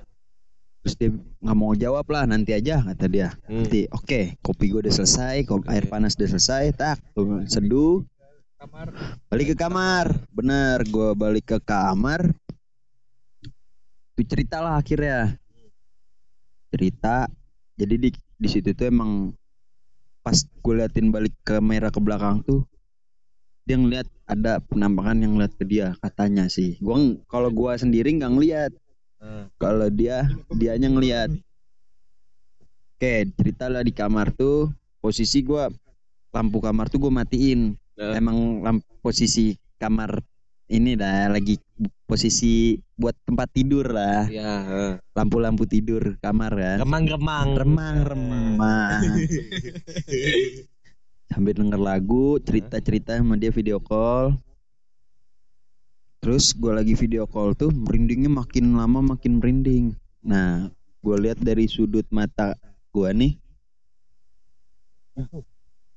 terus 0.87 0.95
dia 1.03 1.11
nggak 1.43 1.57
mau 1.59 1.75
jawab 1.75 2.07
lah 2.07 2.23
nanti 2.23 2.55
aja 2.55 2.79
kata 2.79 3.11
dia. 3.11 3.35
Hmm. 3.43 3.67
nanti 3.67 3.91
oke 3.91 4.39
kopi 4.39 4.71
gue 4.71 4.87
udah 4.87 4.95
selesai 4.95 5.43
kopi 5.43 5.67
air 5.67 5.83
panas 5.91 6.15
udah 6.15 6.31
selesai 6.31 6.71
tak 6.71 7.03
seduh 7.51 8.07
Kamar. 8.55 8.95
balik 9.27 9.51
ke 9.51 9.55
kamar. 9.59 10.15
Bener 10.31 10.87
gue 10.87 11.11
balik 11.11 11.45
ke 11.51 11.57
kamar. 11.59 12.31
Tuh 14.15 14.25
cerita 14.25 14.63
lah 14.63 14.79
akhirnya. 14.79 15.35
Cerita. 16.71 17.27
Jadi 17.75 17.95
di 17.99 18.09
di 18.15 18.47
situ 18.47 18.71
tuh 18.71 18.87
emang 18.87 19.35
pas 20.23 20.39
gue 20.39 20.73
liatin 20.73 21.11
balik 21.11 21.35
kamera 21.43 21.91
ke 21.91 21.99
belakang 21.99 22.47
tuh 22.47 22.63
dia 23.67 23.75
ngeliat 23.75 24.07
ada 24.23 24.63
penampakan 24.63 25.19
yang 25.19 25.35
ngeliat 25.35 25.51
ke 25.59 25.67
dia 25.67 25.91
katanya 25.99 26.47
sih. 26.47 26.79
Gua 26.79 26.95
ng- 26.95 27.19
kalau 27.27 27.51
gua 27.51 27.75
sendiri 27.75 28.15
nggak 28.15 28.31
ngeliat 28.31 28.71
Ah. 29.17 29.49
kalau 29.57 29.89
dia 29.89 30.23
dianya 30.51 30.87
ngeliat 30.87 31.33
oke 32.93 33.13
cerita 33.33 33.65
lah 33.65 33.81
di 33.81 33.89
kamar 33.89 34.29
tuh 34.31 34.69
posisi 34.97 35.41
gua 35.41 35.69
lampu 36.29 36.59
kamar 36.59 36.85
tuh 36.87 36.99
gue 36.99 37.11
matiin 37.11 37.73
Nah. 37.97 38.13
emang 38.13 38.61
lamp 38.61 38.85
posisi 39.01 39.57
kamar 39.81 40.21
ini 40.69 40.93
dah 40.93 41.33
lagi 41.33 41.57
posisi 42.05 42.77
buat 42.93 43.17
tempat 43.25 43.49
tidur 43.49 43.89
lah 43.89 44.29
Ya. 44.29 45.01
lampu-lampu 45.17 45.65
tidur 45.65 46.13
kamar 46.21 46.53
kan 46.53 46.77
Remang-remang. 46.77 47.57
remang 47.57 47.97
remang 48.05 49.01
sambil 51.27 51.53
denger 51.53 51.81
lagu 51.81 52.37
cerita 52.39 52.77
cerita 52.77 53.17
sama 53.17 53.33
dia 53.33 53.49
video 53.49 53.81
call 53.81 54.37
terus 56.17 56.51
gue 56.51 56.73
lagi 56.73 56.93
video 56.93 57.23
call 57.25 57.53
tuh 57.53 57.69
merindingnya 57.69 58.29
makin 58.29 58.73
lama 58.73 58.99
makin 59.15 59.37
merinding 59.39 59.93
nah 60.21 60.67
gue 60.99 61.15
lihat 61.21 61.39
dari 61.39 61.69
sudut 61.69 62.03
mata 62.09 62.57
gue 62.91 63.09
nih 63.13 63.33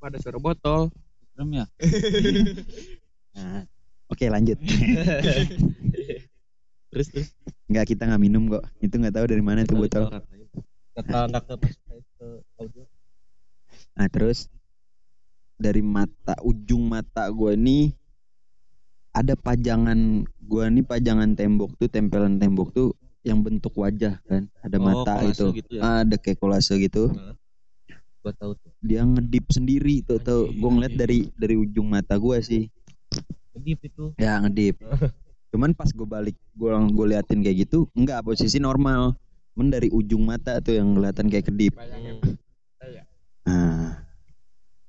Ada 0.01 0.17
suara 0.17 0.41
botol. 0.41 0.89
Serem 1.37 1.53
ya? 1.53 1.67
nah, 3.37 3.69
oke 4.09 4.25
lanjut 4.25 4.57
Terus 6.91 7.07
terus. 7.13 7.29
nggak 7.69 7.85
kita 7.87 8.09
nggak 8.09 8.19
minum 8.19 8.49
kok 8.49 8.65
itu 8.81 8.97
nggak 8.97 9.15
tahu 9.15 9.27
dari 9.29 9.45
mana 9.45 9.63
tuh 9.63 9.77
botol 9.79 10.09
Kata 10.97 11.29
nggak 11.31 11.45
ke 11.47 11.55
masuk 11.55 12.03
ke 12.19 12.27
audio. 12.59 12.83
nah 13.95 14.09
terus 14.09 14.49
dari 15.55 15.85
mata 15.85 16.35
ujung 16.43 16.89
mata 16.89 17.29
gue 17.29 17.53
nih 17.55 17.93
ada 19.11 19.35
pajangan 19.35 19.99
gue 20.41 20.65
nih 20.71 20.83
pajangan 20.83 21.35
tembok 21.35 21.75
tuh 21.77 21.87
tempelan 21.87 22.37
tembok 22.37 22.71
tuh 22.71 22.89
yang 23.21 23.41
bentuk 23.41 23.75
wajah 23.75 24.17
kan 24.25 24.49
ada 24.59 24.77
Oh, 24.77 24.83
mata 24.83 25.13
itu 25.23 25.53
gitu 25.53 25.77
ya? 25.77 25.83
Ah, 25.83 25.99
ada 26.03 26.17
kayak 26.17 26.39
kolase 26.39 26.75
gitu 26.77 27.11
Heeh. 27.11 27.35
Gua 28.21 28.33
tahu 28.33 28.53
tuh. 28.55 28.71
dia 28.79 29.01
ngedip 29.01 29.49
sendiri 29.49 30.01
tuh 30.03 30.19
tuh 30.19 30.45
Anjing. 30.47 30.57
gue 30.57 30.71
ngeliat 30.71 30.95
dari 30.95 31.19
dari 31.35 31.55
ujung 31.55 31.87
mata 31.87 32.15
gue 32.15 32.37
sih 32.41 32.65
Ngedip 33.53 33.81
itu. 33.83 34.05
ya 34.17 34.39
ngedip 34.39 34.77
cuman 35.51 35.73
pas 35.73 35.89
gue 35.89 36.07
balik 36.07 36.37
gue 36.53 36.71
gue 36.71 37.07
liatin 37.09 37.41
kayak 37.41 37.67
gitu 37.67 37.91
enggak 37.93 38.23
posisi 38.23 38.57
normal 38.57 39.19
cuman 39.53 39.69
dari 39.69 39.91
ujung 39.91 40.23
mata 40.23 40.59
tuh 40.59 40.79
yang 40.79 40.95
kelihatan 40.95 41.27
kayak 41.27 41.47
kedip. 41.47 41.75
Saya. 42.77 43.03
nah 43.43 44.07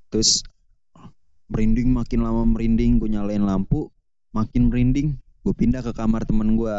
terus 0.08 0.46
merinding 1.46 1.90
makin 1.90 2.20
lama 2.20 2.46
merinding 2.46 2.96
gue 2.96 3.10
nyalain 3.10 3.42
lampu 3.42 3.90
makin 4.32 4.72
merinding. 4.72 5.08
Gue 5.42 5.54
pindah 5.54 5.82
ke 5.84 5.92
kamar 5.92 6.22
temen 6.24 6.54
gue 6.54 6.76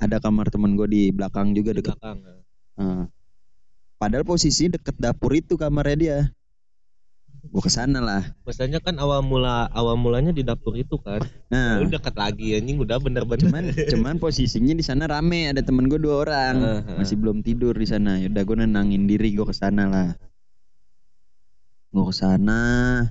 ada 0.00 0.16
kamar 0.18 0.48
temen 0.48 0.74
gue 0.74 0.88
di 0.88 1.02
belakang 1.12 1.52
juga 1.52 1.72
Di 1.72 1.80
deket. 1.84 1.96
belakang. 2.00 2.18
Nah, 2.76 3.04
padahal 3.96 4.24
posisi 4.24 4.68
deket 4.68 4.96
dapur 4.96 5.32
itu 5.36 5.54
kamarnya 5.56 5.96
dia. 5.96 6.18
Gue 7.46 7.62
ke 7.62 7.70
sana 7.70 8.02
lah. 8.02 8.34
Masalahnya 8.42 8.82
kan 8.82 8.98
awal 8.98 9.22
mula 9.22 9.70
awal 9.70 9.94
mulanya 9.94 10.34
di 10.34 10.42
dapur 10.42 10.74
itu 10.74 10.98
kan. 10.98 11.22
nah. 11.52 11.78
Lu 11.78 11.86
dekat 11.86 12.16
lagi 12.18 12.58
anjing 12.58 12.80
udah 12.82 12.98
bener-bener. 12.98 13.46
cuman 13.46 13.64
cuman 13.70 14.14
posisinya 14.18 14.74
di 14.74 14.82
sana 14.82 15.06
rame 15.06 15.52
ada 15.52 15.62
temen 15.62 15.86
gue 15.86 16.00
dua 16.00 16.26
orang. 16.26 16.54
Heeh, 16.58 16.80
heeh. 16.88 16.96
masih 16.98 17.16
belum 17.20 17.44
tidur 17.46 17.76
di 17.76 17.86
sana. 17.86 18.18
Yaudah 18.18 18.42
gue 18.42 18.56
nenangin 18.66 19.06
diri 19.06 19.30
gue 19.36 19.46
ke 19.46 19.54
sana 19.54 19.86
lah. 19.86 20.08
Gue 21.92 22.04
ke 22.10 22.14
sana 22.16 22.60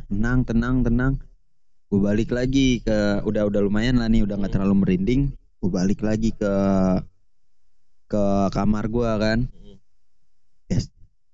tenang 0.10 0.42
tenang 0.44 0.76
tenang 0.84 1.14
gue 1.96 2.04
balik 2.04 2.36
lagi 2.36 2.84
ke 2.84 3.24
udah 3.24 3.48
udah 3.48 3.62
lumayan 3.64 4.04
lah 4.04 4.12
nih 4.12 4.28
udah 4.28 4.36
nggak 4.36 4.52
Hmm. 4.52 4.58
terlalu 4.60 4.76
merinding. 4.84 5.22
Gue 5.64 5.72
balik 5.72 6.04
lagi 6.04 6.36
ke 6.36 6.54
ke 8.06 8.24
kamar 8.52 8.92
gue 8.92 9.12
kan. 9.16 9.40
Hmm. 9.48 9.80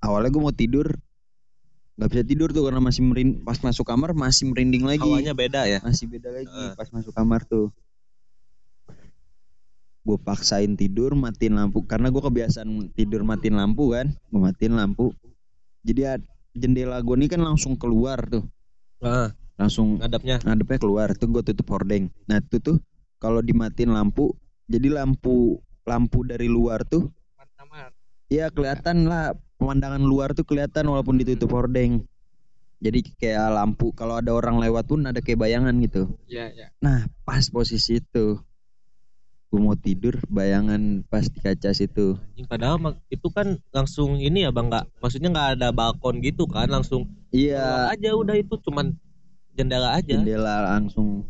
awalnya 0.01 0.29
gue 0.29 0.37
mau 0.37 0.53
tidur. 0.53 0.85
Nggak 1.97 2.09
bisa 2.13 2.23
tidur 2.29 2.53
tuh 2.53 2.61
karena 2.61 2.77
masih 2.77 3.01
merin 3.01 3.41
pas 3.41 3.57
masuk 3.57 3.89
kamar 3.89 4.13
masih 4.13 4.53
merinding 4.53 4.85
lagi. 4.85 5.01
Hawanya 5.01 5.33
beda 5.33 5.65
ya. 5.65 5.81
masih 5.81 6.05
beda 6.05 6.29
lagi 6.29 6.45
Heeh. 6.45 6.77
pas 6.77 6.89
masuk 6.93 7.09
kamar 7.09 7.41
tuh. 7.49 7.73
Gue 10.05 10.17
paksain 10.21 10.77
tidur 10.77 11.17
matiin 11.17 11.57
lampu. 11.57 11.81
Karena 11.89 12.13
gue 12.13 12.21
kebiasaan 12.21 12.93
tidur 12.93 13.25
matiin 13.25 13.57
lampu 13.57 13.97
kan. 13.97 14.13
Gue 14.29 14.41
matiin 14.45 14.77
lampu. 14.77 15.09
Jadi 15.81 16.01
ad- 16.05 16.29
jendela 16.53 17.01
gue 17.01 17.17
nih 17.17 17.33
kan 17.33 17.41
langsung 17.41 17.73
keluar 17.73 18.29
tuh. 18.29 18.45
Ah, 19.01 19.33
langsung 19.61 20.01
ngadapnya. 20.01 20.41
ngadepnya 20.41 20.77
keluar 20.81 21.07
tuh 21.13 21.29
gue 21.29 21.43
tutup 21.53 21.67
hordeng 21.69 22.09
nah 22.25 22.41
itu 22.41 22.57
tuh 22.57 22.77
kalau 23.21 23.45
dimatiin 23.45 23.93
lampu 23.93 24.33
jadi 24.65 24.89
lampu 24.89 25.61
lampu 25.85 26.25
dari 26.25 26.49
luar 26.49 26.81
tuh 26.81 27.13
Mantap. 27.37 27.93
ya 28.33 28.49
kelihatan 28.49 29.05
lah 29.05 29.37
pemandangan 29.61 30.01
luar 30.01 30.33
tuh 30.33 30.41
kelihatan 30.41 30.89
walaupun 30.89 31.21
ditutup 31.21 31.53
hordeng 31.53 32.01
jadi 32.81 32.99
kayak 33.21 33.53
lampu 33.53 33.93
kalau 33.93 34.17
ada 34.17 34.33
orang 34.33 34.57
lewat 34.57 34.89
pun 34.89 35.05
ada 35.05 35.21
kayak 35.21 35.37
bayangan 35.37 35.77
gitu 35.85 36.09
Iya, 36.25 36.49
iya. 36.49 36.67
Nah, 36.81 37.05
pas 37.21 37.45
posisi 37.53 38.01
itu 38.01 38.41
gue 39.51 39.59
mau 39.59 39.75
tidur, 39.75 40.15
bayangan 40.31 41.03
pas 41.11 41.27
di 41.27 41.43
kaca 41.43 41.75
situ. 41.75 42.15
Padahal 42.47 42.95
itu 43.11 43.27
kan 43.35 43.59
langsung 43.75 44.15
ini 44.15 44.47
ya 44.47 44.49
bang 44.55 44.71
nggak 44.71 45.03
maksudnya 45.03 45.27
nggak 45.27 45.49
ada 45.59 45.67
balkon 45.75 46.23
gitu 46.23 46.47
kan 46.47 46.71
langsung 46.71 47.11
Iya, 47.35 47.91
aja 47.91 48.15
udah 48.15 48.39
itu 48.39 48.55
cuman 48.63 48.95
jendela 49.55 49.97
aja. 49.97 50.07
jendela 50.07 50.75
langsung. 50.75 51.27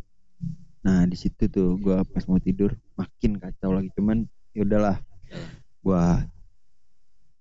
Nah, 0.82 1.06
di 1.06 1.14
situ 1.14 1.46
tuh 1.46 1.78
gue 1.78 1.98
pas 2.10 2.26
mau 2.26 2.42
tidur 2.42 2.74
makin 2.98 3.38
kacau 3.38 3.74
lagi. 3.78 3.94
Cuman 3.94 4.26
ya 4.54 4.66
udahlah, 4.66 4.98
gue 5.86 6.06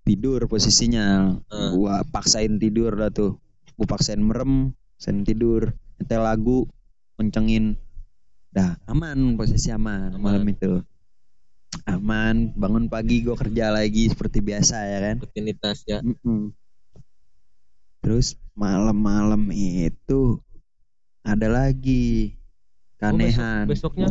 tidur 0.04 0.44
posisinya. 0.50 1.36
Eh. 1.48 1.70
Gue 1.72 1.94
paksain 2.12 2.60
tidur 2.60 2.96
lah 2.96 3.08
tuh. 3.08 3.40
Gue 3.76 3.86
paksain 3.88 4.20
merem, 4.20 4.76
paksain 4.96 5.24
tidur, 5.24 5.72
nyetel 5.96 6.20
lagu, 6.20 6.68
kencengin. 7.16 7.80
Dah 8.50 8.76
aman 8.90 9.38
posisi 9.38 9.70
aman, 9.70 10.16
Aman. 10.16 10.20
malam 10.20 10.44
itu. 10.50 10.82
Aman, 11.86 12.50
bangun 12.58 12.90
pagi 12.90 13.22
gue 13.22 13.32
kerja 13.38 13.70
lagi 13.70 14.10
seperti 14.10 14.42
biasa 14.42 14.76
ya 14.84 14.98
kan. 15.00 15.16
Rutinitas 15.22 15.86
ya. 15.86 16.02
Mm-mm. 16.02 16.52
Terus 18.02 18.34
malam-malam 18.58 19.52
itu 19.54 20.42
ada 21.22 21.46
lagi 21.46 22.34
Oh, 23.00 23.16
besok- 23.16 23.16
keanehan. 23.16 23.64
besoknya 23.66 24.08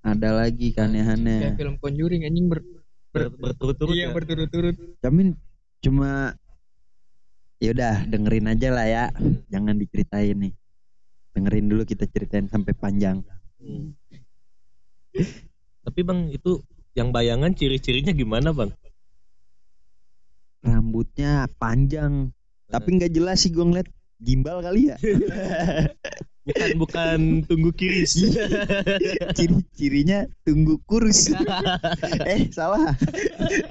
Ada 0.00 0.30
lagi 0.36 0.68
Kayak 0.68 0.92
keanehannya. 0.92 1.56
film 1.56 1.74
Conjuring 1.78 2.28
anjing 2.28 2.46
ber, 2.46 2.60
ber- 3.08 3.32
berturut-turut 3.32 3.94
iya 3.94 4.06
ya. 4.06 4.12
berturut-turut. 4.12 4.76
Tapi 4.98 5.32
cuma 5.80 6.36
yaudah 7.56 8.04
dengerin 8.04 8.50
aja 8.50 8.68
lah 8.68 8.84
ya. 8.84 9.04
Jangan 9.48 9.78
diceritain 9.78 10.36
nih. 10.36 10.52
Dengerin 11.32 11.66
dulu 11.66 11.82
kita 11.82 12.04
ceritain 12.04 12.44
sampai 12.46 12.76
panjang. 12.76 13.24
Hmm. 13.56 13.96
Tapi 15.80 16.00
bang 16.02 16.28
itu 16.28 16.60
yang 16.92 17.08
bayangan 17.08 17.50
ciri-cirinya 17.50 18.12
gimana 18.12 18.52
bang? 18.52 18.76
Rambutnya 20.60 21.48
panjang. 21.54 22.28
Tapi 22.66 22.88
nggak 22.92 23.08
jelas 23.10 23.40
sih 23.40 23.48
gue 23.48 23.62
ngeliat 23.62 23.88
gimbal 24.18 24.60
kali 24.60 24.92
ya. 24.92 24.96
Bukan 26.44 26.70
bukan 26.76 27.18
tunggu 27.48 27.72
kiri. 27.72 28.04
Ciri-cirinya 29.36 30.28
tunggu 30.44 30.76
kurus. 30.84 31.32
eh 32.30 32.52
salah. 32.52 32.92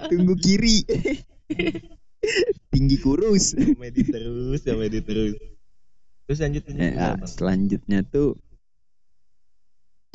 tunggu 0.10 0.34
kiri. 0.34 0.82
Tinggi 2.74 2.98
kurus. 2.98 3.53
Komedi 3.53 4.01
terus, 4.10 4.60
komedi 4.65 5.00
terus. 5.06 5.38
Terus 6.25 6.39
lanjut 6.42 6.63
lanjut 6.65 6.82
Eh, 6.82 6.94
ah, 6.98 7.15
selanjutnya 7.30 8.00
tuh 8.01 8.42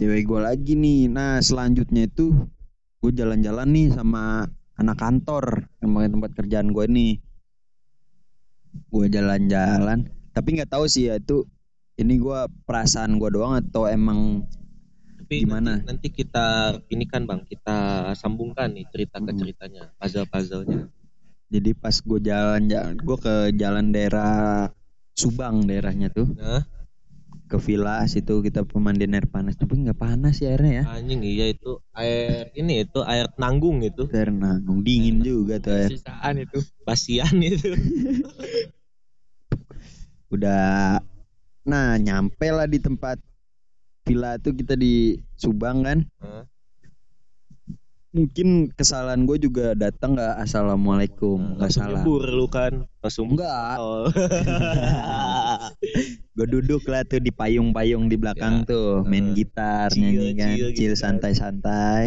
cewek 0.03 0.27
gue 0.27 0.41
lagi 0.43 0.75
nih. 0.75 1.07
Nah 1.07 1.39
selanjutnya 1.39 2.11
itu 2.11 2.35
gue 2.99 3.13
jalan-jalan 3.15 3.71
nih 3.71 3.95
sama 3.95 4.51
anak 4.75 4.99
kantor 4.99 5.71
yang 5.79 6.11
tempat 6.11 6.35
kerjaan 6.35 6.75
gue 6.75 6.87
nih. 6.91 7.13
Gue 8.91 9.07
jalan-jalan, 9.07 10.11
tapi 10.35 10.59
nggak 10.59 10.75
tahu 10.75 10.91
sih 10.91 11.07
ya 11.07 11.23
itu 11.23 11.47
ini 11.99 12.15
gue 12.17 12.41
perasaan 12.63 13.19
gue 13.19 13.29
doang 13.29 13.59
atau 13.59 13.85
emang 13.85 14.47
Tapi 15.19 15.45
gimana? 15.45 15.83
Nanti, 15.83 15.87
nanti 15.91 16.09
kita 16.09 16.47
ini 16.89 17.05
kan 17.05 17.27
bang 17.27 17.43
kita 17.45 18.11
sambungkan 18.15 18.73
nih 18.73 18.87
cerita 18.89 19.19
ke 19.21 19.29
Mm. 19.29 19.37
ceritanya, 19.37 19.83
puzzle-puzzlenya. 19.99 20.89
jadi 21.49 21.71
pas 21.75 21.97
gue 21.97 22.21
jalan-jalan 22.23 22.95
gue 22.97 23.17
ke 23.19 23.35
jalan 23.57 23.87
daerah 23.89 24.69
Subang 25.19 25.67
daerahnya 25.67 26.13
tuh 26.15 26.31
Nah, 26.37 26.63
ke 27.49 27.57
villa 27.59 28.05
situ 28.05 28.45
kita 28.45 28.61
pemandian 28.69 29.17
air 29.17 29.25
panas 29.25 29.57
tapi 29.57 29.81
nggak 29.81 29.97
panas 29.97 30.37
sih 30.37 30.45
airnya 30.45 30.73
ya 30.81 30.85
anjing 30.93 31.25
iya 31.25 31.49
itu 31.49 31.81
air 31.97 32.53
ini 32.53 32.85
itu 32.85 33.01
air 33.03 33.27
nanggung 33.41 33.81
itu, 33.81 34.05
karena 34.07 34.61
dingin 34.61 35.25
juga 35.25 35.57
tuh 35.57 35.73
air 35.73 35.91
Sisaan 35.97 36.45
itu. 36.45 36.61
basian 36.85 37.37
itu. 37.41 37.73
udah 40.35 41.01
nah 41.69 42.01
nyampe 42.01 42.49
lah 42.49 42.65
di 42.65 42.81
tempat 42.81 43.21
villa 44.09 44.41
tuh 44.41 44.57
kita 44.57 44.73
di 44.73 45.21
Subang 45.37 45.85
kan? 45.85 46.01
Hah? 46.25 46.49
mungkin 48.09 48.73
kesalahan 48.73 49.29
gue 49.29 49.37
juga 49.37 49.77
datang 49.77 50.17
nggak? 50.17 50.41
Assalamualaikum. 50.41 51.61
Nggak 51.61 51.71
Langsung 51.71 51.85
salah. 51.85 52.01
nyebur 52.03 52.23
lu 52.33 52.47
kan, 52.49 52.73
langsung 53.05 53.27
enggak 53.37 53.77
Oh. 53.79 54.09
gue 56.37 56.47
duduk 56.49 56.89
lah 56.89 57.05
tuh 57.05 57.21
di 57.21 57.29
payung-payung 57.29 58.09
di 58.09 58.17
belakang 58.17 58.65
tuh. 58.65 59.05
Main 59.05 59.33
Heeh. 59.33 59.45
gitar 59.45 59.93
Chill, 59.93 60.03
nyanyi 60.03 60.29
kan? 60.35 60.49
chill 60.57 60.69
gitu 60.73 60.79
chill 60.81 60.95
kan. 60.97 61.01
santai-santai. 61.21 62.05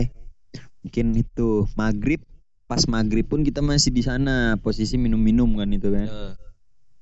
Mungkin 0.82 1.06
itu. 1.16 1.70
Maghrib 1.78 2.26
pas 2.66 2.82
maghrib 2.90 3.28
pun 3.28 3.46
kita 3.46 3.62
masih 3.62 3.94
di 3.94 4.02
sana. 4.02 4.58
Posisi 4.58 4.98
minum-minum 4.98 5.54
kan 5.54 5.70
itu 5.70 5.94
kan? 5.94 6.08
Ya, 6.10 6.34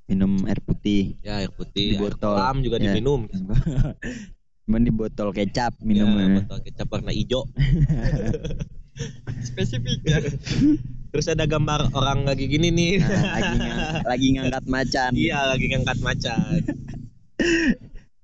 minum 0.09 0.41
air 0.43 0.57
putih 0.59 1.13
ya 1.21 1.37
air 1.37 1.51
putih, 1.51 1.93
Di 1.93 1.97
botol. 1.97 2.33
kolam 2.33 2.57
juga 2.59 2.77
Ya. 2.77 2.89
diminum. 2.89 3.29
cuman 4.65 4.81
di 4.81 4.91
botol 4.91 5.29
kecap 5.29 5.73
Ya, 5.75 5.83
minumnya 5.83 6.41
botol 6.41 6.59
kecap 6.61 6.87
warna 6.87 7.09
hijau. 7.09 7.45
Spesifik 9.47 10.03
ya. 10.03 10.19
Terus 11.09 11.25
ada 11.27 11.45
gambar 11.45 11.89
orang 11.91 12.21
lagi 12.21 12.45
gini 12.45 12.69
nih. 12.69 12.91
Nah, 12.99 13.07
lagi 13.31 13.55
ngang- 13.55 14.03
lagi 14.03 14.27
ngangkat 14.31 14.63
macan 14.67 15.11
Iya, 15.11 15.39
lagi 15.47 15.65
ngangkat 15.67 15.97
macan. 15.99 16.59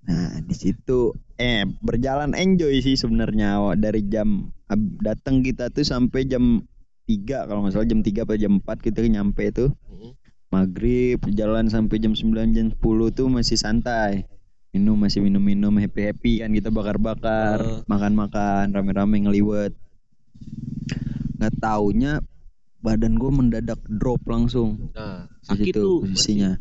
Nah, 0.05 0.37
di 0.39 0.53
situ 0.53 1.09
eh 1.35 1.65
berjalan 1.81 2.33
enjoy 2.33 2.77
sih 2.77 2.93
sebenarnya 2.93 3.57
dari 3.73 4.05
jam 4.05 4.53
datang 4.99 5.41
kita 5.41 5.69
tuh 5.69 5.81
sampai 5.81 6.21
jam 6.23 6.61
3 7.05 7.17
kalau 7.45 7.65
nggak 7.65 7.73
salah 7.73 7.85
jam 7.85 8.01
3 8.01 8.21
atau 8.21 8.37
jam 8.37 8.53
4 8.59 8.85
kita 8.85 9.01
nyampe 9.03 9.49
tuh 9.49 9.73
Mm. 9.87 10.13
Maghrib 10.55 11.19
jalan 11.35 11.67
sampai 11.67 11.99
jam 11.99 12.15
9 12.15 12.55
jam 12.55 12.67
10 12.71 12.79
tuh 13.11 13.27
masih 13.27 13.59
santai. 13.59 14.23
Minum 14.71 14.95
masih 14.95 15.23
minum-minum 15.23 15.71
happy-happy 15.75 16.43
kan 16.43 16.51
kita 16.51 16.71
bakar-bakar 16.71 17.83
makan-makan 17.87 18.71
rame-rame 18.71 19.27
ngeliwet. 19.27 19.75
Nggak 21.39 21.53
taunya 21.59 22.23
badan 22.79 23.19
gue 23.19 23.31
mendadak 23.31 23.79
drop 23.87 24.23
langsung. 24.27 24.91
Nah, 24.95 25.27
sakit 25.43 25.75
situ 25.75 25.79
tuh. 25.79 25.99
posisinya 26.03 26.59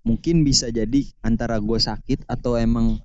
mungkin 0.00 0.48
bisa 0.48 0.72
jadi 0.72 1.04
antara 1.20 1.60
gue 1.60 1.76
sakit 1.76 2.24
atau 2.24 2.56
emang 2.56 3.00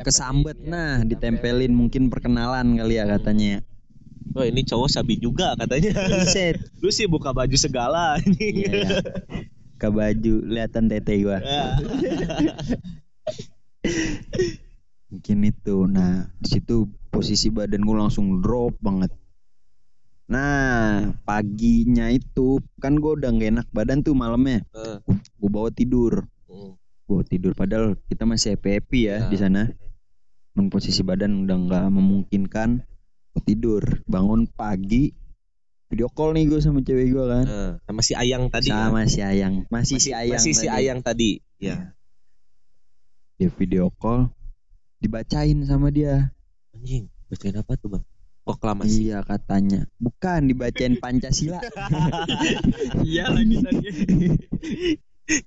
kesambet 0.00 0.56
nah 0.64 1.00
ditempelin. 1.04 1.72
Mungkin 1.72 2.08
perkenalan 2.08 2.76
kali 2.76 2.96
ya 2.96 3.04
katanya 3.04 3.64
Oh 4.30 4.46
ini 4.46 4.62
cowok 4.62 4.88
sabi 4.88 5.18
juga 5.18 5.58
katanya. 5.58 5.90
Set. 6.24 6.60
Lu 6.82 6.88
sih 6.88 7.10
buka 7.10 7.34
baju 7.34 7.56
segala 7.56 8.14
anjing. 8.16 8.54
Iya, 8.62 8.72
ya. 8.86 8.88
Ke 9.76 9.88
baju 9.88 10.34
kelihatan 10.46 10.86
tete 10.86 11.14
gua. 11.20 11.40
Ya. 11.40 11.64
Mungkin 15.10 15.38
itu. 15.42 15.76
Nah, 15.90 16.30
di 16.38 16.48
situ 16.48 16.86
posisi 17.10 17.50
badan 17.50 17.82
gua 17.82 18.06
langsung 18.06 18.38
drop 18.38 18.78
banget. 18.78 19.10
Nah, 20.30 21.10
paginya 21.26 22.06
itu 22.06 22.62
kan 22.78 22.94
gua 23.02 23.18
udah 23.18 23.34
gak 23.34 23.50
enak 23.50 23.66
badan 23.74 24.06
tuh 24.06 24.14
malamnya. 24.14 24.62
Eh, 24.70 24.98
Gua 25.42 25.50
bawa 25.50 25.68
tidur. 25.74 26.22
mm. 26.46 26.72
Gua 27.10 27.26
tidur 27.26 27.58
padahal 27.58 27.98
kita 28.06 28.22
masih 28.22 28.54
happy 28.54 28.78
happy 28.78 29.00
ya 29.10 29.26
Ya. 29.26 29.26
di 29.26 29.34
sana. 29.34 29.62
Men 30.54 30.70
posisi 30.70 31.02
badan 31.02 31.42
udah 31.42 31.56
nggak 31.58 31.84
memungkinkan. 31.90 32.86
Tidur, 33.40 34.02
bangun 34.06 34.46
pagi 34.46 35.14
video 35.90 36.06
call 36.06 36.38
nih 36.38 36.46
gue 36.46 36.60
sama 36.62 36.82
cewek 36.86 37.10
gue 37.10 37.24
kan. 37.26 37.44
Eh, 37.46 37.72
sama 37.82 38.00
si 38.02 38.12
Ayang 38.14 38.46
tadi. 38.46 38.70
sama 38.70 39.02
si 39.10 39.20
Ayang, 39.26 39.66
masih, 39.66 39.98
si 39.98 40.10
Ayang. 40.14 40.38
Masih 40.38 40.52
si 40.54 40.66
tadi. 40.70 40.76
Ayang 40.78 40.98
tadi. 41.02 41.30
Ya. 41.58 41.76
Dia 43.42 43.50
video 43.50 43.90
call, 43.90 44.30
dibacain 45.02 45.58
sama 45.66 45.90
dia. 45.90 46.30
Anjing, 46.70 47.10
bacain 47.26 47.58
apa 47.58 47.74
tuh, 47.74 47.98
Bang? 47.98 48.04
Proklamasi. 48.46 49.10
Iya 49.10 49.26
katanya, 49.26 49.86
bukan 49.98 50.46
dibacain 50.46 50.94
Pancasila. 50.98 51.58
Iya 53.06 53.30
lagi 53.34 53.56
tadi. 53.58 53.86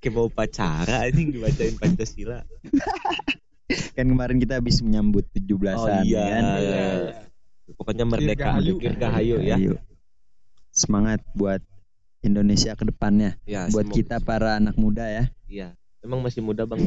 Kayak 0.00 0.12
mau 0.12 0.28
pacara 0.28 1.08
anjing 1.08 1.32
dibacain 1.32 1.76
Pancasila. 1.80 2.44
kan 3.96 4.04
kemarin 4.06 4.36
kita 4.36 4.60
habis 4.60 4.84
menyambut 4.84 5.24
17-an 5.32 5.76
Oh 5.80 5.88
iya. 6.04 6.24
kan. 6.28 6.44
iya. 6.60 6.84
Pokoknya 7.72 8.04
merdeka 8.04 8.60
Dirgahayu. 8.60 8.74
Dirgahayu 8.76 9.36
ya. 9.40 9.56
Ayo. 9.56 9.74
Semangat 10.68 11.24
buat 11.32 11.64
Indonesia 12.20 12.74
ke 12.74 12.84
depannya. 12.84 13.40
Ya, 13.48 13.68
buat 13.72 13.88
semoga- 13.88 13.96
kita 13.96 14.16
para 14.20 14.60
anak 14.60 14.76
muda 14.76 15.04
ya. 15.06 15.24
Iya. 15.48 15.68
Emang 16.04 16.20
masih 16.20 16.44
muda, 16.44 16.68
Bang? 16.68 16.84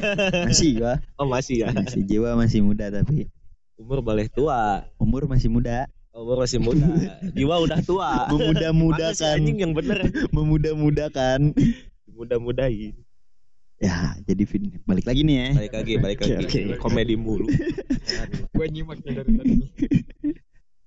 Masih 0.46 0.78
gua, 0.78 1.02
oh, 1.18 1.26
masih 1.26 1.66
ya. 1.66 1.74
masih 1.74 2.06
jiwa 2.06 2.38
masih 2.38 2.62
muda 2.62 2.86
tapi 2.86 3.26
Umur 3.74 3.98
boleh 3.98 4.30
tua. 4.30 4.86
umur 4.94 5.26
masih 5.26 5.50
muda. 5.50 5.90
Umur 6.14 6.46
masih 6.46 6.62
muda. 6.62 6.86
Jiwa 7.34 7.58
udah 7.66 7.82
tua. 7.82 8.30
Memuda-mudakan. 8.30 9.42
Anjing 9.42 9.58
yang 9.58 9.72
bener. 9.74 10.06
Memuda-mudakan. 10.30 11.50
Mudah-mudahin. 12.06 12.94
Ya, 13.80 14.12
jadi 14.28 14.44
Vin, 14.44 14.76
balik 14.84 15.08
lagi 15.08 15.24
nih 15.24 15.36
ya. 15.40 15.48
Balik 15.56 15.72
lagi, 15.72 15.92
balik 15.96 16.18
lagi. 16.20 16.34
oke. 16.36 16.60
Komedi 16.76 17.16
mulu. 17.16 17.48
Gue 18.54 18.66
nyimaknya 18.68 19.24
dari 19.24 19.32
tadi. 19.32 19.54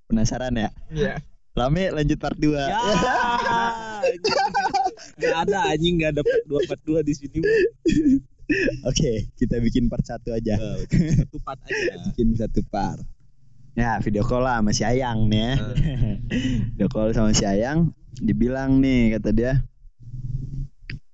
Penasaran 0.05 0.53
ya? 0.53 0.69
Iya. 0.93 1.17
Rame 1.57 1.89
lanjut 1.89 2.21
part 2.21 2.37
2. 2.37 2.53
Ya. 2.53 2.69
Gak 5.21 5.35
ada 5.45 5.73
anjing, 5.73 5.97
gak 5.97 6.17
ada 6.17 6.21
part 6.21 6.45
2 6.45 6.69
part 6.69 6.81
2 6.85 7.01
di 7.01 7.13
sini. 7.17 7.39
Oke, 8.85 9.25
kita 9.41 9.57
bikin 9.57 9.89
part 9.89 10.05
1 10.05 10.29
aja. 10.29 10.53
Eh, 10.53 10.85
Satu 11.17 11.37
part 11.41 11.57
aja. 11.65 11.97
Bikin 12.13 12.37
satu 12.37 12.61
part. 12.67 13.01
Ya, 13.73 13.97
video 14.05 14.21
call 14.21 14.45
lah 14.45 14.61
sama 14.61 14.69
si 14.69 14.85
Ayang 14.85 15.33
nih 15.33 15.41
ya. 15.41 15.53
video 16.69 16.87
call 16.93 17.09
sama 17.09 17.33
si 17.33 17.41
Ayang, 17.41 17.89
dibilang 18.13 18.77
nih 18.77 19.17
kata 19.17 19.33
dia. 19.33 19.53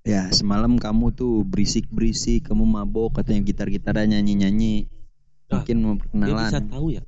Ya, 0.09 0.25
semalam 0.33 0.81
kamu 0.81 1.13
tuh 1.13 1.45
berisik-berisik, 1.45 2.49
kamu 2.49 2.65
mabok, 2.65 3.21
katanya 3.21 3.45
gitar-gitaran 3.45 4.09
nyanyi-nyanyi. 4.09 4.89
Ah, 5.53 5.61
Mungkin 5.61 5.77
mau 5.85 5.93
Dia 5.93 5.99
perkenalan. 6.01 6.49
bisa 6.49 6.61
tahu 6.65 6.87
ya? 6.97 7.03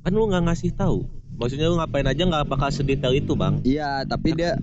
Kan 0.00 0.12
lu 0.16 0.24
gak 0.32 0.44
ngasih 0.48 0.72
tahu. 0.72 1.04
Maksudnya 1.36 1.68
lu 1.68 1.76
ngapain 1.76 2.08
aja 2.08 2.22
gak 2.24 2.48
bakal 2.48 2.72
sedetail 2.72 3.12
itu, 3.12 3.36
Bang. 3.36 3.60
Iya, 3.68 4.08
tapi 4.08 4.32
dia 4.32 4.56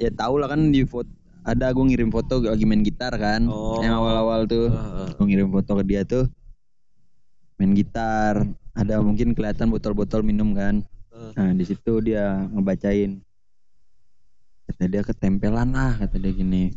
ya 0.00 0.08
tahu 0.08 0.40
lah 0.40 0.48
kan 0.48 0.72
di 0.72 0.88
foto 0.88 1.12
ada 1.44 1.74
gue 1.74 1.84
ngirim 1.84 2.08
foto 2.08 2.40
lagi 2.40 2.64
main 2.64 2.80
gitar 2.80 3.12
kan. 3.20 3.44
Oh. 3.52 3.76
Yang 3.84 3.94
awal-awal 4.00 4.40
tuh. 4.48 4.72
Heeh. 4.72 5.08
gue 5.12 5.26
ngirim 5.28 5.48
foto 5.52 5.70
ke 5.76 5.84
dia 5.84 6.02
tuh 6.08 6.24
main 7.62 7.78
gitar 7.78 8.42
ada 8.74 8.98
mungkin 8.98 9.38
kelihatan 9.38 9.70
botol-botol 9.70 10.26
minum 10.26 10.50
kan 10.50 10.82
nah 11.38 11.54
di 11.54 11.62
situ 11.62 12.02
dia 12.02 12.42
ngebacain 12.50 13.22
kata 14.64 14.84
dia 14.86 15.02
ketempelan 15.02 15.70
lah 15.70 15.96
kata 15.96 16.16
dia 16.16 16.32
gini 16.32 16.70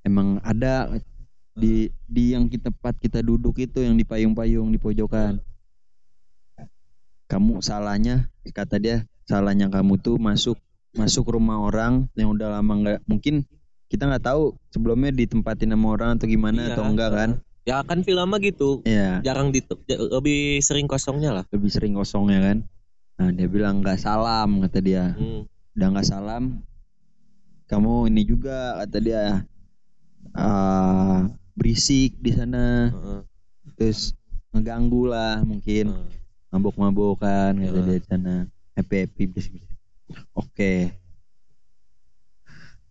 emang 0.00 0.38
ada 0.40 0.90
di 1.52 1.86
di 2.04 2.34
yang 2.34 2.46
kita 2.46 2.68
tempat 2.68 2.98
kita 2.98 3.20
duduk 3.20 3.58
itu 3.58 3.78
yang 3.78 3.94
di 3.94 4.02
payung-payung 4.02 4.68
di 4.68 4.78
pojokan 4.78 5.38
kamu 7.26 7.58
salahnya 7.60 8.28
kata 8.46 8.76
dia 8.76 8.96
salahnya 9.24 9.66
kamu 9.68 9.96
tuh 9.98 10.16
masuk 10.16 10.58
masuk 10.94 11.26
rumah 11.28 11.58
orang 11.58 12.06
yang 12.14 12.30
udah 12.30 12.54
lama 12.54 12.72
nggak 12.76 12.98
mungkin 13.04 13.42
kita 13.88 14.06
nggak 14.06 14.24
tahu 14.24 14.54
sebelumnya 14.68 15.10
ditempatin 15.10 15.70
sama 15.70 15.86
orang 15.90 16.10
atau 16.14 16.26
gimana 16.26 16.60
Iya. 16.64 16.70
atau 16.74 16.84
enggak 16.84 17.12
kan 17.12 17.30
Ya 17.64 17.80
kan 17.80 18.04
film 18.04 18.28
mah 18.28 18.44
gitu. 18.44 18.84
Iya 18.84 19.24
Jarang 19.24 19.48
di 19.48 19.64
lebih 19.88 20.60
sering 20.60 20.84
kosongnya 20.84 21.32
lah. 21.32 21.44
lebih 21.48 21.72
sering 21.72 21.96
kosongnya 21.96 22.40
kan 22.42 22.58
nah 23.14 23.30
dia 23.30 23.46
bilang 23.46 23.80
nggak 23.80 23.96
salam 23.96 24.58
kata 24.60 24.78
dia 24.78 25.14
Hmm. 25.14 25.46
udah 25.72 25.86
nggak 25.94 26.04
salam 26.04 26.60
kamu 27.64 28.12
ini 28.12 28.22
juga 28.28 28.78
kata 28.84 28.98
dia 29.00 29.22
ah, 30.36 31.28
berisik 31.56 32.16
di 32.20 32.30
sana 32.34 32.92
Heeh. 32.92 33.20
terus 33.78 34.12
ngeganggu 34.52 35.08
lah 35.08 35.40
mungkin 35.42 35.90
Heeh. 35.90 36.08
mabok-mabokan 36.52 37.56
kata 37.58 37.72
Heeh. 37.72 37.84
dia 37.88 37.96
di 38.00 38.06
sana 38.06 38.34
happy 38.76 38.96
happy 39.08 39.22
berisik 39.30 39.62
oke 40.36 40.92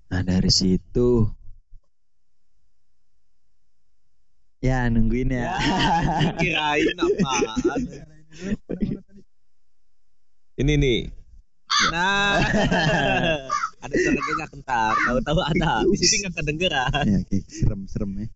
nah 0.09 0.21
dari 0.21 0.51
situ 0.53 1.25
ya 4.63 4.87
nungguin 4.87 5.27
ya 5.33 5.53
Kirain 6.39 6.95
apaan? 6.95 7.81
Ini 10.53 10.73
nih. 10.77 10.99
Nah, 11.89 12.39
ada 13.83 13.93
nggak 13.93 14.51
kentar. 14.51 14.93
Tahu-tahu 14.97 15.39
ada. 15.43 15.71
Di 15.83 15.97
sini 15.99 16.15
nggak 16.23 16.35
kedengeran. 16.39 17.03
ya 17.03 17.19
kayak 17.27 17.45
serem-serem 17.47 18.11
ya 18.17 18.27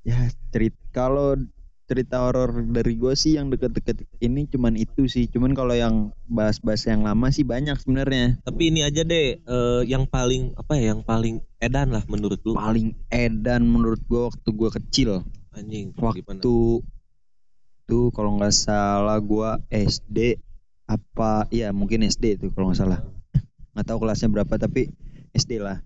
ya 0.00 0.18
cerita 0.48 0.80
kalau 0.96 1.36
cerita 1.84 2.22
horor 2.22 2.54
dari 2.70 2.94
gue 2.96 3.12
sih 3.12 3.34
yang 3.34 3.50
deket-deket 3.50 4.06
ini 4.22 4.46
cuman 4.46 4.78
itu 4.78 5.10
sih 5.10 5.26
cuman 5.26 5.52
kalau 5.52 5.74
yang 5.74 6.14
bahas-bahas 6.24 6.86
yang 6.86 7.02
lama 7.02 7.28
sih 7.28 7.42
banyak 7.42 7.74
sebenarnya 7.76 8.38
Tapi 8.40 8.70
ini 8.70 8.80
aja 8.80 9.02
deh, 9.02 9.42
eh, 9.42 9.82
yang 9.84 10.06
paling 10.06 10.54
apa 10.54 10.78
ya? 10.78 10.94
Yang 10.94 11.02
paling 11.02 11.34
edan 11.58 11.90
lah 11.92 12.00
menurut 12.06 12.40
lu. 12.46 12.54
paling 12.56 12.94
edan 13.10 13.66
menurut 13.66 14.00
gue 14.06 14.22
waktu 14.24 14.48
gue 14.48 14.70
kecil 14.80 15.10
Anjing. 15.52 15.92
waktu 15.98 16.22
Gimana? 16.24 16.40
tuh 17.84 18.08
kalau 18.14 18.38
nggak 18.38 18.54
salah 18.54 19.18
gue 19.18 19.50
SD 19.68 20.38
apa 20.86 21.44
iya 21.50 21.74
mungkin 21.74 22.06
SD 22.06 22.38
tuh 22.38 22.48
kalau 22.54 22.70
nggak 22.70 22.80
salah 22.80 23.02
nggak 23.74 23.86
tahu 23.86 23.98
kelasnya 24.02 24.28
berapa 24.30 24.54
tapi 24.58 24.90
SD 25.34 25.62
lah. 25.62 25.82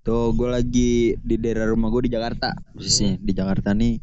Tuh 0.00 0.32
gue 0.32 0.48
lagi 0.48 1.12
di 1.20 1.36
daerah 1.36 1.68
rumah 1.68 1.92
gue 1.92 2.08
di 2.08 2.12
Jakarta. 2.12 2.56
Posisinya 2.72 3.20
di 3.20 3.32
Jakarta 3.36 3.76
nih. 3.76 4.00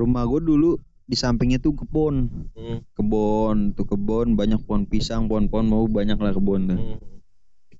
Rumah 0.00 0.24
gue 0.24 0.40
dulu 0.40 0.70
di 1.04 1.16
sampingnya 1.16 1.60
tuh 1.60 1.76
kebun. 1.76 2.48
Hmm, 2.56 2.80
kebun 2.96 3.76
tuh 3.76 3.84
kebun. 3.84 4.36
Banyak 4.36 4.64
pohon 4.64 4.88
pisang 4.88 5.28
pohon-pohon 5.28 5.68
mau 5.68 5.84
banyak 5.84 6.16
lah 6.16 6.32
kebun 6.32 6.72
tuh. 6.72 6.80
Hmm. 6.80 6.98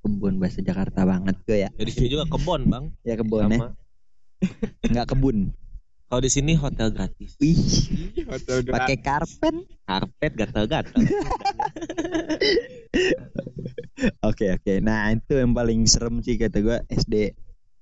kebun 0.04 0.36
bahasa 0.36 0.60
Jakarta 0.60 1.08
banget 1.08 1.32
tuh 1.48 1.56
ya. 1.56 1.72
Ya, 1.80 1.84
di 1.88 1.92
sini 1.92 2.12
juga 2.12 2.28
kebon 2.28 2.68
bang. 2.68 2.92
ya 3.08 3.16
kebun 3.16 3.48
ya. 3.48 3.72
Nggak 4.92 5.16
kebun. 5.16 5.56
Kalau 6.04 6.20
di 6.20 6.28
sini 6.28 6.52
hotel 6.52 6.92
gratis. 6.92 7.32
wih 7.40 7.56
Hotel 8.28 8.60
pakai 8.68 9.00
karpet. 9.00 9.56
Karpet 9.88 10.32
gatal-gatal. 10.36 11.00
Oke 14.28 14.52
oke. 14.54 14.72
Nah 14.84 15.12
itu 15.12 15.32
yang 15.38 15.52
paling 15.56 15.84
serem 15.88 16.20
sih 16.20 16.36
kata 16.36 16.58
gue 16.60 16.78
SD. 16.92 17.14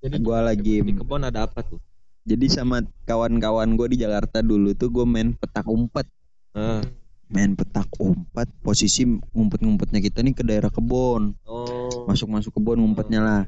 Jadi 0.03 0.17
Gua 0.19 0.43
lagi 0.43 0.83
di 0.83 0.95
kebon 0.99 1.23
ada 1.23 1.47
apa 1.47 1.63
tuh? 1.63 1.79
jadi 2.23 2.47
sama 2.47 2.87
kawan-kawan 3.03 3.75
gue 3.75 3.99
di 3.99 4.07
Jakarta 4.07 4.47
dulu 4.47 4.79
tuh 4.79 4.95
gue 4.95 5.03
main 5.03 5.35
petak 5.35 5.67
umpet. 5.67 6.07
Ah. 6.55 6.83
Main 7.27 7.59
petak 7.59 7.91
umpet. 7.99 8.47
Posisi 8.63 9.03
ngumpet-ngumpetnya 9.35 9.99
kita 9.99 10.23
nih 10.23 10.35
ke 10.35 10.47
daerah 10.47 10.71
kebun. 10.71 11.35
Oh. 11.43 12.07
Masuk-masuk 12.07 12.55
kebun 12.55 12.79
ngumpetnya 12.79 13.21
lah. 13.23 13.43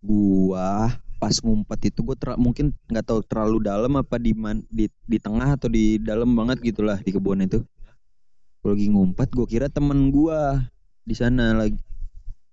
Gua 0.00 0.88
pas 1.20 1.36
ngumpet 1.40 1.88
itu 1.88 2.04
gue 2.04 2.16
mungkin 2.36 2.76
nggak 2.88 3.04
tahu 3.08 3.24
terlalu 3.24 3.64
dalam 3.64 3.96
apa 3.96 4.20
di 4.20 4.36
man- 4.36 4.64
di 4.68 4.92
di 5.08 5.16
tengah 5.16 5.56
atau 5.56 5.72
di 5.72 5.96
dalam 6.00 6.32
banget 6.36 6.60
gitulah 6.64 7.00
di 7.00 7.12
kebun 7.12 7.44
itu. 7.44 7.60
Gua 8.64 8.72
lagi 8.72 8.88
ngumpet 8.88 9.28
gue 9.36 9.46
kira 9.48 9.68
temen 9.68 10.08
gua 10.08 10.64
di 11.04 11.14
sana 11.14 11.52
lagi 11.52 11.76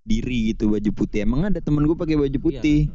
diri 0.02 0.52
gitu 0.52 0.70
baju 0.70 0.90
putih. 0.92 1.24
Emang 1.24 1.48
ada 1.48 1.58
temen 1.62 1.86
gue 1.86 1.96
pakai 1.96 2.18
baju 2.18 2.38
putih. 2.38 2.90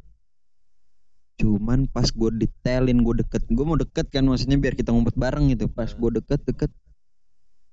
Cuman 1.37 1.85
pas 1.85 2.09
gue 2.09 2.29
detailin 2.33 3.05
gue 3.05 3.21
deket, 3.21 3.45
gue 3.45 3.65
mau 3.65 3.77
deket 3.77 4.09
kan 4.09 4.25
maksudnya 4.25 4.57
biar 4.57 4.73
kita 4.73 4.89
ngumpet 4.89 5.13
bareng 5.13 5.53
gitu. 5.53 5.69
Pas 5.69 5.89
gue 5.89 6.11
deket 6.17 6.41
deket, 6.49 6.71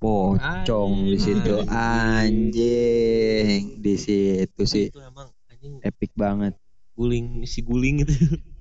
pocong 0.01 1.09
di 1.09 1.17
situ. 1.17 1.65
Anjing 1.73 3.81
di 3.81 3.95
situ 3.97 4.63
sih. 4.69 4.93
itu 4.93 5.01
emang 5.01 5.33
anjing. 5.49 5.81
Epic 5.81 6.13
banget. 6.17 6.57
guling 6.95 7.43
si 7.43 7.59
guling 7.59 8.07
itu. 8.07 8.15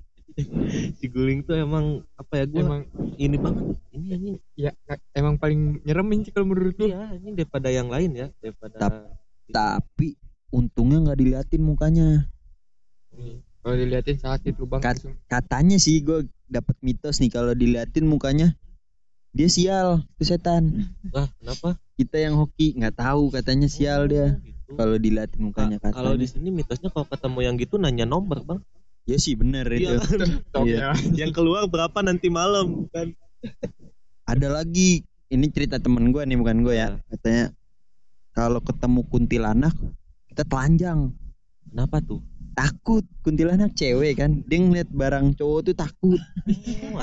Si 0.98 1.06
guling 1.06 1.46
tuh 1.46 1.54
emang 1.54 2.02
apa 2.18 2.42
ya 2.42 2.44
gue 2.50 2.58
emang 2.58 2.82
ini 3.22 3.38
banget. 3.38 3.78
Ini 3.94 4.06
anjing. 4.18 4.36
Ya 4.58 4.74
emang 5.14 5.38
paling 5.38 5.78
nyeremin 5.86 6.26
sih 6.26 6.34
kalau 6.34 6.50
menurut 6.50 6.74
gue 6.74 6.90
iya 6.90 7.14
anjing 7.14 7.38
daripada 7.38 7.70
yang 7.70 7.86
lain 7.86 8.10
ya 8.18 8.26
daripada 8.42 8.74
Tap- 8.74 9.13
Tapi 9.46 10.16
untungnya 10.48 11.02
nggak 11.02 11.18
diliatin 11.18 11.62
mukanya. 11.62 12.28
kalau 13.58 13.74
diliatin 13.74 14.18
sakit 14.18 14.54
lubang 14.56 14.78
Kat- 14.78 15.00
langsung. 15.00 15.16
Katanya 15.24 15.76
sih 15.76 15.98
gue 15.98 16.24
dapet 16.46 16.76
mitos 16.80 17.16
nih 17.16 17.30
kalau 17.30 17.52
diliatin 17.52 18.04
mukanya 18.04 18.52
dia 19.30 19.48
sial 19.48 20.04
itu 20.14 20.28
setan. 20.28 20.92
ah 21.10 21.26
kenapa 21.34 21.80
Kita 21.94 22.18
yang 22.18 22.34
hoki 22.36 22.74
nggak 22.74 22.94
tahu 22.94 23.30
katanya 23.30 23.64
sial 23.66 24.04
dia. 24.04 24.34
Oh, 24.34 24.42
gitu. 24.42 24.70
Kalau 24.74 24.96
diliatin 24.96 25.40
mukanya 25.42 25.76
Ka- 25.78 25.90
kalau 25.92 26.12
di 26.12 26.26
katanya. 26.26 26.34
sini 26.34 26.48
mitosnya 26.52 26.88
kalau 26.88 27.06
ketemu 27.06 27.38
yang 27.40 27.54
gitu 27.56 27.74
nanya 27.76 28.04
nomor 28.04 28.42
bang 28.42 28.60
Ya 29.04 29.16
sih 29.16 29.32
bener 29.32 29.64
itu. 29.68 29.84
Iya 29.90 29.98
kan? 30.00 30.28
Iya. 30.64 30.88
yang 31.14 31.30
keluar 31.30 31.64
berapa 31.64 31.98
nanti 32.00 32.28
malam 32.28 32.88
kan 32.90 33.12
Ada 34.24 34.48
lagi 34.50 35.00
ini 35.28 35.46
cerita 35.48 35.76
temen 35.76 36.10
gue 36.10 36.20
nih 36.20 36.36
bukan 36.36 36.60
gue 36.60 36.74
ya. 36.74 36.96
Katanya 37.08 37.52
kalau 38.34 38.60
ketemu 38.60 39.00
kuntilanak 39.06 39.74
kita 40.28 40.42
telanjang. 40.44 41.14
kenapa 41.70 42.02
tuh 42.02 42.20
Takut 42.54 43.02
kuntilanak 43.26 43.74
cewek 43.74 44.14
kan. 44.14 44.46
Dia 44.46 44.62
ngeliat 44.62 44.86
barang 44.86 45.34
cowok 45.34 45.66
tuh 45.66 45.74
takut. 45.74 46.22
oh 46.86 47.02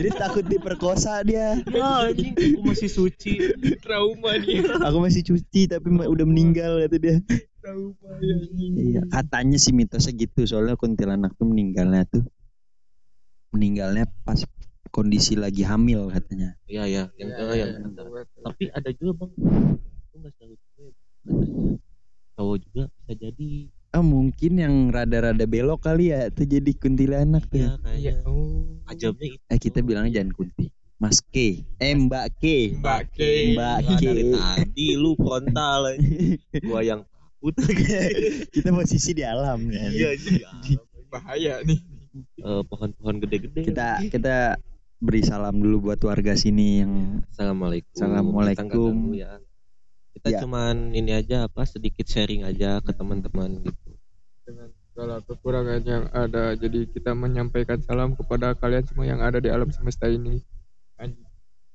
Jadi 0.00 0.10
takut 0.16 0.48
diperkosa 0.48 1.20
dia. 1.28 1.60
ya 1.68 2.08
anjing 2.08 2.32
aku 2.32 2.64
masih 2.64 2.88
suci 2.88 3.52
trauma 3.84 4.32
dia 4.40 4.64
Aku 4.80 5.04
masih 5.04 5.20
cuci 5.28 5.68
tapi 5.68 5.92
udah 5.92 6.24
meninggal 6.24 6.80
kata 6.88 6.96
dia. 6.96 7.16
trauma 7.60 8.16
ya 8.16 8.36
Iya, 8.56 9.00
katanya 9.12 9.60
sih 9.60 9.76
mitosnya 9.76 10.16
gitu 10.16 10.48
soalnya 10.48 10.80
kuntilanak 10.80 11.36
tuh 11.36 11.52
meninggalnya 11.52 12.08
tuh 12.08 12.24
meninggalnya 13.52 14.08
pas 14.24 14.40
kondisi 14.88 15.34
lagi 15.34 15.62
hamil 15.62 16.08
katanya. 16.08 16.56
iya 16.64 16.84
iya 16.84 17.02
yang 17.14 17.30
Ya, 17.30 17.44
ya, 17.46 17.66
yang 17.66 17.92
ya. 17.92 18.22
tapi 18.42 18.64
ada 18.68 18.88
juga 18.92 19.12
bang 19.18 19.32
itu 19.36 20.14
nggak 20.16 20.32
selalu 20.34 20.54
cewek 20.68 20.92
katanya 20.94 21.78
cowok 22.34 22.56
juga 22.60 22.82
bisa 22.94 23.12
jadi 23.16 23.48
Ah 23.88 24.04
mungkin 24.04 24.52
yang 24.54 24.74
rada-rada 24.88 25.44
belok 25.44 25.80
kali 25.82 26.12
ya 26.12 26.28
tuh 26.28 26.44
jadi 26.44 26.76
kuntilanak 26.76 27.48
tuh. 27.48 27.56
iya 27.56 27.72
iya 27.72 27.80
kayaknya 27.80 28.12
oh 28.28 28.84
ajabnya 28.84 29.26
itu 29.32 29.44
Eh 29.48 29.58
kita 29.58 29.78
bilangnya 29.80 30.12
jangan 30.14 30.32
kunti. 30.34 30.68
Mas 30.98 31.24
K. 31.24 31.64
Eh 31.78 31.94
Mbak 31.96 32.26
K. 32.36 32.44
Mbak 32.76 33.02
K. 33.10 33.18
Mbak 33.56 33.78
K. 33.80 33.90
dari 33.98 34.24
tadi 34.28 34.86
lu 34.92 35.16
frontal 35.16 35.88
anjing. 35.88 36.36
gua 36.60 36.80
yang 36.82 37.00
takut 37.00 37.54
kita 38.54 38.68
posisi 38.68 39.14
di 39.14 39.24
alam 39.24 39.56
ya. 39.68 39.88
iya 39.88 40.10
iya 40.12 40.50
bahaya 41.08 41.64
nih 41.64 41.80
Eh, 42.18 42.62
pohon-pohon 42.66 43.22
gede-gede 43.22 43.62
Kita 43.62 44.02
kita 44.04 44.58
beri 44.98 45.22
salam 45.22 45.54
dulu 45.62 45.90
buat 45.90 46.00
warga 46.02 46.34
sini 46.34 46.82
yang 46.82 46.92
Assalamualaikum. 47.30 47.94
Assalamualaikum. 47.94 48.94
Kita 49.14 49.14
ya. 49.14 49.32
Kita 50.18 50.28
Ya. 50.34 50.38
cuman 50.42 50.90
ini 50.90 51.14
aja 51.14 51.46
apa 51.46 51.62
sedikit 51.62 52.02
sharing 52.10 52.42
aja 52.42 52.82
ke 52.82 52.90
teman-teman 52.90 53.62
gitu. 53.62 53.94
dengan 54.42 54.72
segala 54.90 55.20
kekurangan 55.22 55.80
yang 55.84 56.04
ada 56.10 56.56
jadi 56.58 56.88
kita 56.90 57.12
menyampaikan 57.14 57.78
salam 57.84 58.16
kepada 58.18 58.56
kalian 58.58 58.82
semua 58.82 59.06
yang 59.06 59.20
ada 59.22 59.38
di 59.38 59.46
alam 59.46 59.70
semesta 59.70 60.10
ini. 60.10 60.42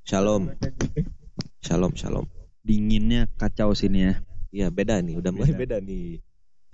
Shalom. 0.03 0.51
Shalom, 1.63 1.95
shalom. 1.95 2.27
dinginnya 2.59 3.31
kacau 3.39 3.71
sini 3.71 4.11
ya. 4.11 4.13
Iya, 4.51 4.67
beda 4.67 4.99
nih, 4.99 5.15
udah 5.15 5.31
mulai 5.31 5.55
beda 5.55 5.79
nih. 5.79 6.19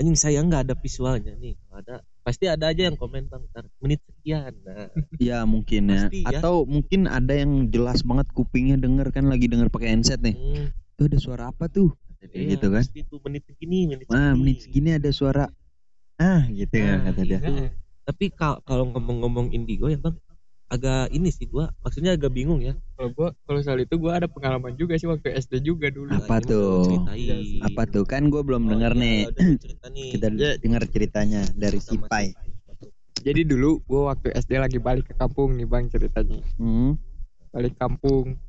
Anjing 0.01 0.17
saya 0.17 0.41
nggak 0.41 0.71
ada 0.71 0.75
visualnya 0.79 1.37
nih. 1.37 1.53
Kalau 1.61 1.77
Ada 1.83 1.95
pasti 2.29 2.45
ada 2.45 2.69
aja 2.69 2.85
yang 2.85 2.93
komen 2.93 3.25
bang 3.25 3.41
ntar 3.49 3.65
menit 3.81 4.05
sekian. 4.05 4.53
Nah, 4.61 4.85
Ya 5.17 5.41
mungkin 5.49 5.89
ya. 5.89 6.05
Pasti 6.05 6.21
ya. 6.21 6.37
Atau 6.37 6.69
mungkin 6.69 7.09
ada 7.09 7.33
yang 7.33 7.73
jelas 7.73 8.05
banget 8.05 8.29
kupingnya 8.37 8.77
denger 8.77 9.09
kan 9.09 9.25
lagi 9.25 9.49
denger 9.49 9.73
pakai 9.73 9.97
headset 9.97 10.21
nih. 10.21 10.37
hmm, 10.37 10.69
Tuh 10.93 11.09
ada 11.09 11.17
suara 11.17 11.43
apa 11.49 11.65
tuh? 11.65 11.89
Kayak 12.21 12.29
iya, 12.37 12.49
gitu 12.53 12.67
kan. 12.69 12.83
Pasti 12.85 13.01
tuh 13.01 13.17
menit 13.25 13.43
segini, 13.49 13.89
menit 13.89 14.05
segini. 14.05 14.37
menit 14.37 14.57
segini 14.61 14.89
ada 14.93 15.09
suara 15.09 15.49
ah 16.21 16.45
gitu 16.45 16.75
kan 16.77 16.97
Nah, 17.01 17.03
kata 17.09 17.21
dia. 17.25 17.39
gitu. 17.41 17.53
Tapi 18.05 18.25
kal- 18.29 18.61
kalau 18.61 18.85
ngomong-ngomong 18.93 19.49
indigo 19.49 19.89
ya 19.89 19.97
bang, 19.97 20.13
agak 20.69 21.09
ini 21.09 21.27
sih 21.27 21.45
gua, 21.45 21.73
maksudnya 21.81 22.13
agak 22.13 22.29
bingung 22.29 22.61
ya. 22.61 22.77
kalau 22.93 23.09
gua 23.09 23.27
kalau 23.43 23.59
soal 23.59 23.79
itu 23.79 23.95
gua 23.95 24.17
ada 24.17 24.27
pengalaman 24.27 24.73
juga 24.73 24.93
sih 24.95 25.05
waktu 25.05 25.33
SD 25.33 25.65
juga 25.65 25.89
dulu 25.89 26.13
Apa 26.15 26.37
mau 26.37 26.45
tuh? 26.45 26.85
ceritain. 26.85 27.65
Apa 27.65 27.81
tuh 27.83 28.03
kan 28.03 28.29
gue 28.29 28.37
belum 28.39 28.63
Oh, 28.63 28.69
denger 28.69 28.93
iya, 28.93 29.01
nih. 29.01 29.19
cerita 29.57 29.85
nih. 29.89 30.09
Kita 30.13 30.27
Ya. 30.31 30.51
denger 30.55 30.83
ceritanya 30.87 31.41
dari 31.53 31.79
si 31.79 31.95
Sama 31.95 32.05
Pai. 32.05 32.37
jadi 33.19 33.41
dulu 33.43 33.81
gua 33.83 34.13
waktu 34.13 34.29
SD 34.31 34.51
lagi 34.55 34.77
balik 34.77 35.09
ke 35.09 35.13
kampung 35.13 35.51
nih 35.53 35.65
bang 35.65 35.89
ceritanya 35.89 36.39
Hmm. 36.55 36.95
balik 37.49 37.75
kampung 37.75 38.39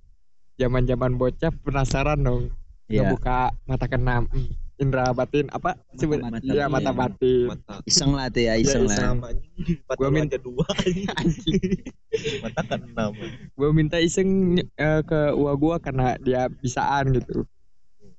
zaman 0.54 0.84
zaman 0.84 1.16
bocah 1.16 1.50
penasaran 1.56 2.20
dong 2.20 2.42
Iya. 2.86 3.02
ngebuka 3.08 3.50
mata 3.64 3.86
keenam 3.86 4.28
indra 4.80 5.12
batin 5.12 5.46
apa? 5.52 5.76
Sebut 5.94 6.18
mata 6.18 6.40
iya 6.40 6.64
batin. 6.66 6.72
mata 6.72 6.90
batin. 6.90 7.46
Mata. 7.52 7.74
Iseng 7.84 8.16
lah 8.16 8.26
tuh 8.32 8.42
ya, 8.48 8.56
iseng 8.56 8.88
lah. 8.88 8.96
sama 8.96 9.30
anjing. 9.30 9.52
Mata 9.88 9.94
Gua 10.00 10.08
lu 10.08 10.14
min- 10.16 10.26
aja 10.26 10.38
dua 10.40 10.66
Mata 12.40 12.60
kan 12.64 12.80
enam. 12.80 13.12
gue 13.54 13.68
minta 13.76 13.96
iseng 14.00 14.56
eh, 14.58 15.00
ke 15.04 15.20
uang 15.36 15.56
gue 15.60 15.76
karena 15.84 16.16
dia 16.18 16.48
bisaan 16.48 17.12
gitu. 17.14 17.44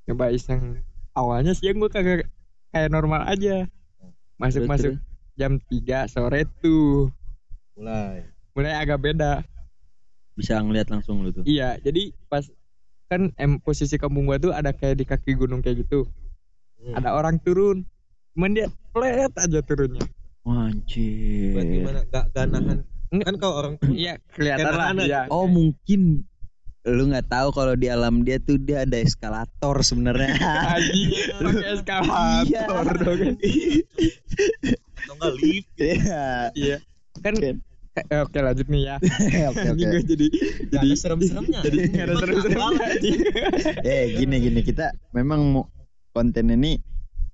Coba 0.06 0.30
iseng. 0.30 0.80
Awalnya 1.18 1.58
sih 1.58 1.74
gue 1.74 1.90
kagak 1.90 2.30
kayak 2.72 2.90
normal 2.94 3.26
aja. 3.26 3.66
Masuk 4.38 4.70
masuk 4.70 4.96
jam 5.34 5.58
3 5.68 6.06
sore 6.08 6.46
tuh. 6.62 7.10
Mulai. 7.76 8.30
mulai 8.54 8.74
agak 8.78 9.02
beda. 9.02 9.42
Bisa 10.38 10.62
ngeliat 10.62 10.88
langsung 10.94 11.26
lu 11.26 11.34
tuh. 11.34 11.44
iya 11.44 11.76
jadi 11.82 12.14
pas 12.30 12.46
kan 13.12 13.28
em 13.36 13.60
posisi 13.60 14.00
kampung 14.00 14.24
gua 14.24 14.40
tuh 14.40 14.56
ada 14.56 14.72
kayak 14.72 14.96
di 14.96 15.06
kaki 15.08 15.36
gunung 15.36 15.60
kayak 15.60 15.84
gitu 15.84 16.08
Hmm. 16.82 16.98
ada 16.98 17.10
orang 17.12 17.38
turun 17.40 17.86
cuman 18.34 18.52
dia 18.52 18.68
flat 18.90 19.30
aja 19.36 19.60
turunnya 19.62 20.02
Anjir. 20.42 21.54
mana 21.82 22.02
gak, 22.08 22.26
gak 22.32 22.46
nahan 22.48 22.80
Enggak. 23.08 23.26
Kan 23.28 23.36
kalau 23.38 23.56
orang 23.56 23.74
turun 23.78 23.94
iya 23.94 24.14
kelihatan 24.32 24.72
lah 24.72 24.90
iya 24.98 25.22
Oh 25.28 25.46
mungkin 25.46 26.24
lu 26.82 27.04
nggak 27.06 27.28
tahu 27.28 27.52
kalau 27.52 27.76
di 27.76 27.86
alam 27.86 28.24
dia 28.24 28.40
tuh 28.40 28.58
dia 28.58 28.82
ada 28.82 28.98
eskalator 28.98 29.78
sebenarnya. 29.80 30.34
Pakai 31.38 31.70
eskalator 31.72 32.42
Iya. 32.42 32.62
dong 32.66 33.22
atau 34.98 35.14
enggak 35.14 35.34
lift 35.38 35.70
Iya. 35.78 36.26
Iya. 36.52 36.78
Kan 37.20 37.34
Oke. 37.38 37.52
eh, 38.02 38.20
oke 38.20 38.40
lanjut 38.40 38.66
nih 38.66 38.82
ya. 38.82 38.96
Oke 39.52 39.68
oke. 39.68 39.84
gue 39.84 40.02
jadi 40.08 40.28
jadi 40.72 40.90
serem-seremnya 40.96 41.60
jadi 41.62 41.78
nggak 41.86 42.06
ada 42.08 42.16
serem-seremnya. 42.18 42.88
Eh 43.84 44.04
gini 44.16 44.36
gini 44.40 44.62
kita 44.64 44.90
memang 45.12 45.40
mau 45.52 45.64
konten 46.12 46.52
ini 46.52 46.80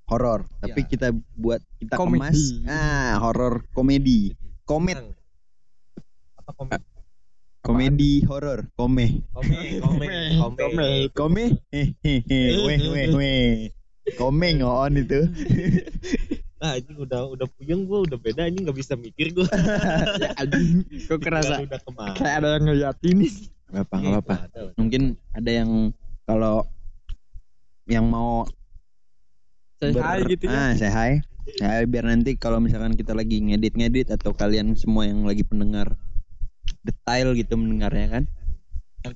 horor, 0.08 0.48
tapi 0.64 0.86
Iya. 0.86 0.90
kita 0.90 1.08
buat 1.36 1.60
kita 1.78 2.00
Komedi. 2.00 2.22
kemas 2.24 2.40
ah 2.66 3.20
horor 3.20 3.68
komedi. 3.72 4.32
Komet 4.64 5.00
apa 6.38 6.52
komen 6.56 6.80
komedi 7.60 8.24
horor, 8.24 8.64
kome. 8.80 9.28
komen 9.36 9.82
komen 9.84 10.08
komen 10.40 11.12
Kome 11.12 11.44
hehehe 11.68 12.42
weh 12.66 12.80
weh 12.88 13.08
weh. 13.12 13.48
Kome 14.16 14.48
ngoon 14.58 15.04
itu. 15.04 15.20
nah 16.64 16.74
ini 16.74 16.90
udah 16.96 17.28
udah 17.28 17.46
puyeng 17.54 17.86
gua 17.86 18.02
udah 18.08 18.18
beda 18.18 18.48
ini 18.48 18.66
nggak 18.66 18.78
bisa 18.80 18.96
mikir 18.98 19.30
gua 19.36 19.46
Ya, 20.18 20.32
anjing. 20.42 20.88
Kok 21.06 21.20
kerasa 21.20 21.60
udah 21.60 21.80
ke 21.80 21.92
mana 21.92 22.16
kayak 22.16 22.36
ada 22.40 22.48
yang 22.56 22.64
ngeliatin 22.66 23.16
nih. 23.20 23.34
Gak 23.68 23.84
apa 23.84 23.96
nggak 24.00 24.22
apa. 24.24 24.36
Ada 24.48 24.60
lah. 24.64 24.74
Mungkin 24.80 25.04
ada 25.36 25.52
yang 25.52 25.72
kalau 26.24 26.64
yang 27.86 28.08
mau 28.08 28.48
Say 29.78 29.94
hi 29.94 30.20
gitu 30.26 30.44
ya. 30.50 30.58
Ah, 30.58 30.72
say 30.74 30.90
hi. 30.90 31.12
Ya, 31.62 31.80
biar 31.88 32.04
nanti 32.10 32.36
kalau 32.36 32.60
misalkan 32.60 32.98
kita 32.98 33.16
lagi 33.16 33.40
ngedit-ngedit 33.40 34.12
atau 34.12 34.36
kalian 34.36 34.76
semua 34.76 35.08
yang 35.08 35.24
lagi 35.24 35.48
pendengar 35.48 35.96
detail 36.84 37.32
gitu 37.38 37.56
mendengarnya 37.56 38.08
kan, 38.20 38.24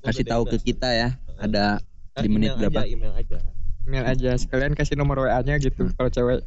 kasih 0.00 0.24
tahu 0.24 0.48
ke 0.48 0.56
kita 0.72 0.88
ya. 0.88 1.08
Ada 1.36 1.82
di 2.22 2.28
menit 2.30 2.56
email 2.56 2.60
berapa? 2.70 2.80
aja, 2.84 2.88
email 2.88 3.14
aja 3.16 3.38
Email 3.82 4.06
aja 4.06 4.30
sekalian 4.38 4.72
kasih 4.78 4.94
nomor 4.94 5.26
WA-nya 5.26 5.58
gitu 5.58 5.90
kalau 5.98 6.10
cewek. 6.10 6.46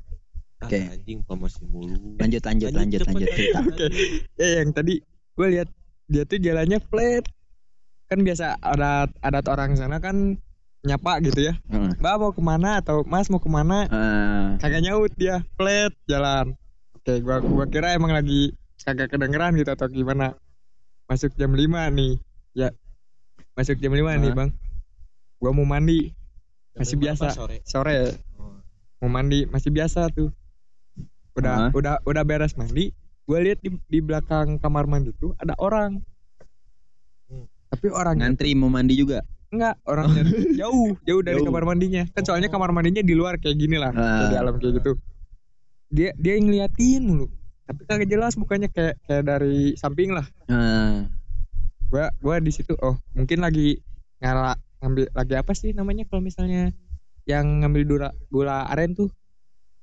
Ah, 0.64 0.72
Oke. 0.72 0.80
anjing 0.88 1.20
promosi 1.28 1.68
mulu 1.68 2.16
lanjut 2.16 2.40
lanjut 2.48 2.72
lanjut 2.72 3.00
cepet. 3.04 3.12
lanjut 3.12 3.30
cerita. 3.36 3.60
Oke. 3.60 3.86
Ya 4.40 4.48
yang 4.64 4.72
tadi 4.72 5.04
gue 5.36 5.48
lihat 5.52 5.70
dia 6.08 6.24
tuh 6.24 6.40
jalannya 6.40 6.80
flat. 6.80 7.28
Kan 8.08 8.24
biasa 8.24 8.56
adat 8.64 9.12
adat 9.20 9.46
orang 9.52 9.76
sana 9.76 10.00
kan 10.00 10.40
nyapa 10.86 11.18
gitu 11.20 11.42
ya. 11.42 11.54
Heeh. 11.68 11.92
mbak 11.98 12.16
mau 12.16 12.32
ke 12.32 12.42
mana 12.42 12.80
atau 12.80 13.02
mas 13.04 13.28
mau 13.28 13.42
ke 13.42 13.50
mana? 13.50 13.90
Ah, 13.90 14.46
kagak 14.58 14.82
nyaut 14.82 15.12
dia. 15.18 15.42
Flat 15.58 15.92
jalan. 16.06 16.54
Oke 16.96 17.20
gua 17.20 17.42
gua 17.42 17.66
kira 17.66 17.94
emang 17.94 18.14
lagi 18.14 18.54
kagak 18.80 19.10
kedengeran 19.10 19.58
gitu 19.58 19.70
atau 19.70 19.90
gimana. 19.90 20.38
Masuk 21.06 21.34
jam 21.36 21.54
5 21.54 21.62
nih. 21.92 22.18
Ya 22.54 22.70
masuk 23.54 23.78
jam 23.78 23.94
5 23.94 24.02
nih 24.18 24.32
Hah? 24.32 24.36
bang. 24.36 24.50
Gua 25.42 25.52
mau 25.52 25.66
mandi. 25.66 26.14
Masih 26.76 26.96
Jam 26.96 27.02
lima 27.02 27.06
biasa. 27.12 27.26
apa 27.26 27.36
Sore. 27.36 27.58
sore. 27.64 27.98
Mau 29.02 29.10
mandi. 29.10 29.40
Masih 29.48 29.70
biasa 29.70 30.10
tuh. 30.10 30.30
Udah 31.36 31.68
Hah? 31.68 31.72
udah 31.74 31.96
udah 32.04 32.24
beres 32.24 32.56
mandi. 32.56 32.94
Gua 33.26 33.42
lihat 33.42 33.58
di 33.60 33.74
di 33.86 34.00
belakang 34.00 34.58
kamar 34.58 34.86
mandi 34.86 35.10
tuh 35.16 35.34
ada 35.38 35.58
orang. 35.58 35.98
Hmm. 37.26 37.50
tapi 37.74 37.90
orangnya 37.90 38.30
ngantri 38.30 38.54
mau 38.54 38.70
mandi 38.70 38.94
juga. 38.94 39.26
Enggak 39.56 39.76
orangnya 39.84 40.24
jauh 40.60 40.94
jauh 41.02 41.22
dari 41.22 41.40
Jauh. 41.40 41.48
kamar 41.48 41.64
mandinya. 41.66 42.04
Kan 42.12 42.24
soalnya 42.24 42.48
kamar 42.48 42.70
mandinya 42.70 43.00
di 43.00 43.12
luar 43.12 43.36
kayak 43.36 43.56
gini 43.56 43.76
lah 43.76 43.90
kayak 43.90 44.28
di 44.28 44.38
alam 44.38 44.56
kayak 44.56 44.74
gitu. 44.78 44.92
Dia 45.88 46.12
dia 46.16 46.36
yang 46.36 46.46
ngeliatin 46.46 47.02
mulu. 47.02 47.28
Tapi 47.66 47.82
kagak 47.84 48.06
jelas 48.08 48.34
bukannya 48.34 48.68
kayak 48.68 49.00
kayak 49.02 49.24
dari 49.24 49.74
samping 49.74 50.12
lah. 50.12 50.26
Ah, 50.46 51.10
gua 51.88 52.14
gua 52.20 52.38
di 52.38 52.50
situ 52.50 52.76
oh 52.78 52.94
mungkin 53.12 53.40
lagi 53.40 53.82
ngala 54.18 54.54
ngambil 54.80 55.10
lagi 55.12 55.34
apa 55.34 55.52
sih 55.52 55.72
namanya 55.72 56.06
kalau 56.06 56.22
misalnya 56.22 56.70
yang 57.26 57.66
ngambil 57.66 57.84
dura, 57.84 58.10
gula 58.28 58.68
aren 58.68 58.94
tuh? 58.94 59.10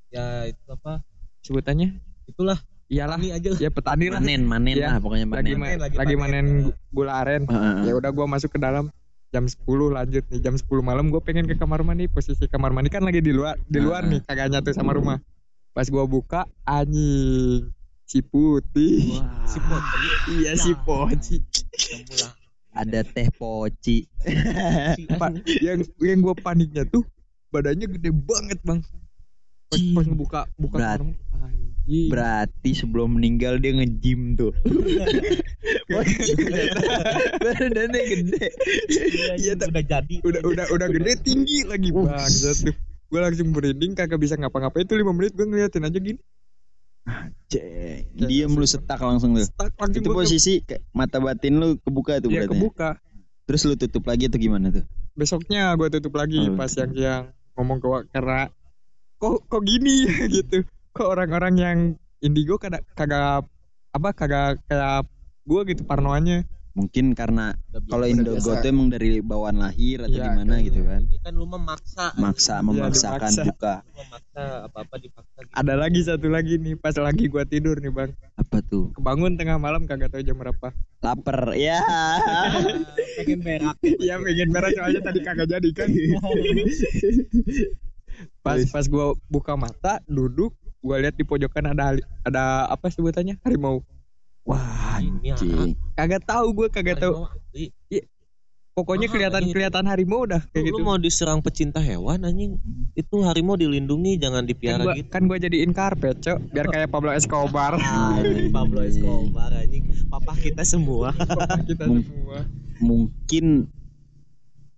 Ya 0.09 0.47
itu 0.47 0.63
apa? 0.69 1.03
sebutannya? 1.41 1.99
Itulah. 2.25 2.55
iyalah. 2.87 3.17
Ini 3.17 3.35
aja 3.35 3.49
lah. 3.51 3.59
ya 3.59 3.71
petani 3.73 4.07
lah. 4.07 4.21
Manen 4.21 4.43
manen 4.45 4.77
Iya. 4.77 4.95
lah 4.95 5.01
pokoknya 5.01 5.27
lagi 5.27 5.35
manen. 5.51 5.57
ma- 5.57 5.67
Panen, 5.67 5.81
lagi 5.81 5.97
lagi 5.99 6.15
manen 6.15 6.47
gu- 6.63 6.77
gula 6.93 7.13
aren. 7.19 7.43
Ah, 7.49 7.57
ah, 7.57 7.77
ya 7.83 7.97
udah 7.97 8.11
gua 8.11 8.27
masuk 8.29 8.53
ke 8.53 8.59
dalam 8.59 8.93
jam 9.33 9.49
10 9.49 9.65
lanjut 9.89 10.25
nih 10.29 10.39
jam 10.39 10.55
10 10.55 10.69
malam 10.85 11.09
gue 11.09 11.17
pengen 11.19 11.49
ke 11.49 11.57
kamar 11.57 11.81
mandi. 11.81 12.05
Posisi 12.07 12.45
kamar 12.45 12.71
mandi 12.71 12.93
kan 12.93 13.01
lagi 13.01 13.19
di 13.19 13.33
luar 13.33 13.57
di 13.65 13.81
luar 13.81 14.05
nih 14.05 14.21
kagak 14.23 14.53
nyatu 14.53 14.71
sama 14.71 14.93
rumah. 14.93 15.17
Pas 15.73 15.89
gua 15.89 16.05
buka 16.05 16.45
anjing 16.63 17.73
si 18.05 18.21
putih. 18.21 19.17
Wah, 19.17 19.49
Si 19.49 19.57
Poci. 19.59 19.99
iya 20.37 20.53
si 20.53 20.73
poci 20.77 21.37
Ketemu 21.73 22.15
lah. 22.21 22.33
ada 22.73 23.01
teh 23.03 23.29
poci. 23.33 24.05
Pa- 25.17 25.33
yang 25.65 25.81
yang 25.97 26.21
gue 26.21 26.35
paniknya 26.37 26.85
tuh 26.85 27.09
badannya 27.49 27.89
gede 27.89 28.13
banget 28.13 28.61
bang. 28.61 28.85
Pas, 29.67 29.81
pas 29.97 30.05
ngebuka 30.05 30.41
buka 30.61 30.77
Berat. 30.77 30.99
kamar 31.01 31.09
mandi, 31.09 31.25
anjing 31.41 31.72
Berarti 31.85 32.71
sebelum 32.73 33.17
meninggal 33.17 33.59
dia 33.59 33.75
nge-gym 33.75 34.35
tuh. 34.35 34.55
Badannya 37.43 38.03
gede. 38.05 38.47
Iya, 39.37 39.53
udah 39.57 39.83
jadi. 39.83 40.17
udah 40.23 40.41
udah 40.43 40.67
udah 40.71 40.89
gede 40.91 41.13
tinggi 41.21 41.65
lagi 41.65 41.91
bang 41.91 42.33
tuh 42.33 42.75
gue 43.13 43.21
langsung 43.21 43.53
merinding 43.53 43.93
kagak 43.93 44.17
bisa 44.17 44.35
ngapa-ngapain 44.35 44.83
itu 44.83 44.97
lima 44.97 45.13
menit 45.13 45.37
gue 45.37 45.45
ngeliatin 45.45 45.85
aja 45.85 46.01
gini 46.01 46.17
Cek, 47.47 48.17
dia 48.17 48.47
lu 48.47 48.65
setak 48.65 48.97
langsung 48.97 49.35
tuh. 49.35 49.45
stuck 49.45 49.75
langsung 49.77 50.01
Itu 50.01 50.17
posisi 50.17 50.65
kayak 50.65 50.81
mata 50.93 51.19
batin 51.19 51.61
lu 51.61 51.77
kebuka 51.77 52.25
tuh 52.25 52.33
Iya 52.33 52.47
berarti. 52.47 52.53
kebuka 52.57 52.91
Terus 53.45 53.63
lu 53.67 53.75
tutup 53.77 54.07
lagi 54.07 54.31
atau 54.31 54.39
gimana 54.39 54.73
tuh? 54.73 54.85
besoknya 55.13 55.77
gue 55.77 55.93
tutup 55.93 56.17
lagi 56.17 56.41
Oh. 56.41 56.57
pas 56.57 56.73
yang 56.73 56.91
yang 56.97 57.23
ngomong 57.53 57.85
ke 57.85 57.89
karena 58.09 58.49
kok 59.19 59.45
kok 59.45 59.61
gini 59.61 60.09
gitu 60.33 60.65
kok 60.93 61.09
orang-orang 61.09 61.55
yang 61.57 61.79
indigo 62.19 62.57
kagak 62.57 62.85
kagak 62.93 63.45
apa 63.91 64.09
kagak 64.13 64.61
kayak 64.65 65.05
gue 65.43 65.61
gitu 65.67 65.83
parnoanya 65.83 66.45
Mungkin 66.73 67.13
karena 67.13 67.53
kalau 67.85 68.09
Indogo 68.09 68.41
biasa. 68.41 68.65
tuh 68.65 68.73
emang 68.73 68.89
dari 68.89 69.21
bawaan 69.21 69.61
lahir 69.61 70.01
atau 70.01 70.09
Iya, 70.09 70.25
gimana 70.33 70.57
kayak 70.57 70.65
gitu 70.65 70.81
kan. 70.83 71.01
Ini 71.05 71.19
kan 71.21 71.33
lu 71.37 71.45
memaksa. 71.45 72.07
Maksa 72.17 72.55
Iya, 72.55 72.65
memaksakan 72.65 73.29
dimaksa. 73.29 73.43
buka. 73.45 73.75
Memaksa 73.93 74.43
apa-apa 74.65 74.95
dipaksa 74.97 75.39
gitu. 75.43 75.53
ada 75.53 75.75
lagi 75.77 76.01
satu 76.01 76.29
lagi 76.33 76.57
nih 76.57 76.73
pas 76.75 76.97
lagi 76.97 77.29
gue 77.29 77.45
tidur 77.45 77.77
nih 77.77 77.93
bang 77.93 78.17
Apa 78.35 78.65
tuh? 78.65 78.89
kebangun 78.97 79.37
tengah 79.37 79.61
malam 79.61 79.85
kagak 79.85 80.09
tahu 80.09 80.25
jam 80.25 80.33
berapa 80.35 80.73
Laper. 81.03 81.41
Ya. 81.53 81.77
pengen 83.21 83.45
berak. 83.45 83.77
Iya 83.85 84.17
pengen 84.17 84.49
merah 84.49 84.73
soalnya 84.73 85.01
tadi 85.03 85.21
kagak 85.21 85.49
jadi 85.51 85.69
kan 85.77 85.89
pas 88.41 88.59
pas 88.65 88.85
gue 88.85 89.07
buka 89.27 89.55
mata 89.55 90.01
duduk 90.07 90.57
gue 90.83 90.97
lihat 90.99 91.15
di 91.15 91.23
pojokan 91.23 91.71
ada 91.71 91.95
ada 92.23 92.45
apa 92.67 92.87
sebutannya? 92.87 93.39
Harimau. 93.41 93.87
Wah, 94.43 94.99
Ini 94.99 95.33
anjing. 95.33 95.79
kagak 95.95 96.23
tahu 96.23 96.47
gue 96.53 96.67
kagak 96.69 96.99
tahu. 96.99 97.23
Pokoknya 98.73 99.05
Ah, 99.05 99.13
kelihatan 99.13 99.37
anjing. 99.39 99.53
kelihatan 99.53 99.85
harimau 99.85 100.25
udah 100.25 100.41
kayak 100.49 100.65
Lu, 100.65 100.69
gitu. 100.73 100.81
lu 100.81 100.89
mau 100.89 100.97
diserang 100.97 101.39
pecinta 101.39 101.77
hewan 101.77 102.25
anjing? 102.25 102.57
Itu 102.95 103.21
harimau 103.21 103.53
dilindungi 103.55 104.17
jangan 104.17 104.43
kan 104.43 104.49
dipiara 104.49 104.81
gua, 104.83 104.97
gitu. 104.97 105.09
kan 105.13 105.23
gua 105.29 105.37
jadiin 105.37 105.71
karpet 105.71 106.17
cok. 106.19 106.39
Biar 106.49 106.67
kayak 106.67 106.89
Pablo 106.89 107.13
Escobar. 107.13 107.77
Anjing. 107.77 108.49
Pablo 108.49 108.81
Escobar 108.81 109.53
anjing. 109.53 109.93
Papa 110.09 110.33
kita 110.35 110.65
semua. 110.65 111.13
Kita 111.69 111.85
Mung- 111.85 112.01
semua. 112.01 112.39
Mungkin 112.81 113.69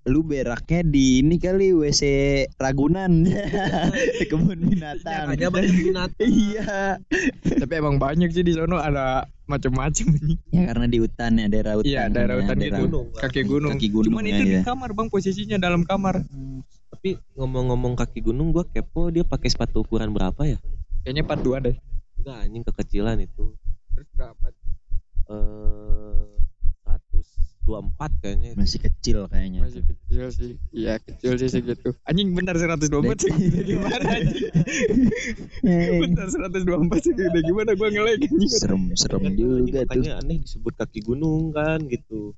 lu 0.04 0.20
beraknya 0.20 0.84
di 0.84 1.24
ini 1.24 1.40
kali 1.40 1.72
WC 1.72 2.02
Ragunan. 2.60 3.24
Kebun 4.28 4.60
binatang. 4.60 5.32
banyak 5.32 5.48
binatang 5.72 6.28
Iya. 6.28 7.00
tapi 7.56 7.72
emang 7.72 7.96
banyak 7.96 8.28
sih 8.28 8.44
di 8.44 8.52
sono 8.52 8.76
ada 8.76 9.24
macam-macam 9.44 10.06
Ya 10.52 10.68
karena 10.68 10.86
di 10.88 10.98
hutan 11.00 11.36
ya 11.36 11.46
daerah 11.48 11.76
hutan. 11.76 11.88
iya 11.88 12.02
daerah 12.08 12.36
ya, 12.36 12.40
hutan 12.40 12.56
daerah 12.56 12.80
gitu 12.80 12.88
gunung, 12.88 13.06
kaki 13.12 13.40
gunung 13.44 13.72
Kaki 13.72 13.88
gunung 13.88 14.08
cuman 14.12 14.24
ya, 14.24 14.30
itu 14.30 14.42
di 14.42 14.54
ya. 14.56 14.62
kamar 14.64 14.90
bang 14.92 15.08
posisinya 15.08 15.56
dalam 15.56 15.82
kamar 15.84 16.24
tapi 16.88 17.10
ngomong-ngomong 17.36 17.92
kaki 17.94 18.20
gunung 18.20 18.52
gua 18.52 18.64
kepo 18.64 19.08
dia 19.08 19.20
pakai 19.20 19.48
sepatu 19.48 19.84
ukuran 19.84 20.12
berapa 20.12 20.40
ya 20.44 20.56
kayaknya 21.02 21.24
42 21.28 21.64
deh 21.64 21.76
enggak 22.20 22.36
anjing 22.40 22.64
kekecilan 22.64 23.18
itu 23.20 23.44
terus 23.92 24.08
berapa 24.16 24.46
eh 25.28 26.33
124 27.64 28.20
kayaknya 28.20 28.50
Masih 28.54 28.78
kecil 28.78 29.18
kayaknya. 29.26 29.60
masih 29.64 29.82
kecil 29.82 30.24
sih. 30.30 30.52
Iya 30.70 31.00
kecil 31.00 31.32
sih 31.36 31.48
segitu. 31.48 31.96
Anjing 32.04 32.30
bentar 32.30 32.52
124 32.54 32.92
sih. 33.18 33.32
Gimana 33.64 34.04
anjing? 34.04 34.52
Bentar 36.04 36.26
124 36.28 36.60
sih 37.00 37.12
gede. 37.12 37.40
Gimana 37.42 37.72
gua 37.72 37.88
ngelag 37.88 38.20
anjing? 38.20 38.48
Serem 38.52 38.92
serem 38.94 39.22
juga 39.32 39.64
anjing 39.64 39.64
tuh. 39.64 39.80
katanya 39.80 40.12
aneh 40.20 40.36
disebut 40.40 40.72
kaki 40.76 41.00
gunung 41.00 41.50
kan 41.50 41.80
gitu. 41.88 42.36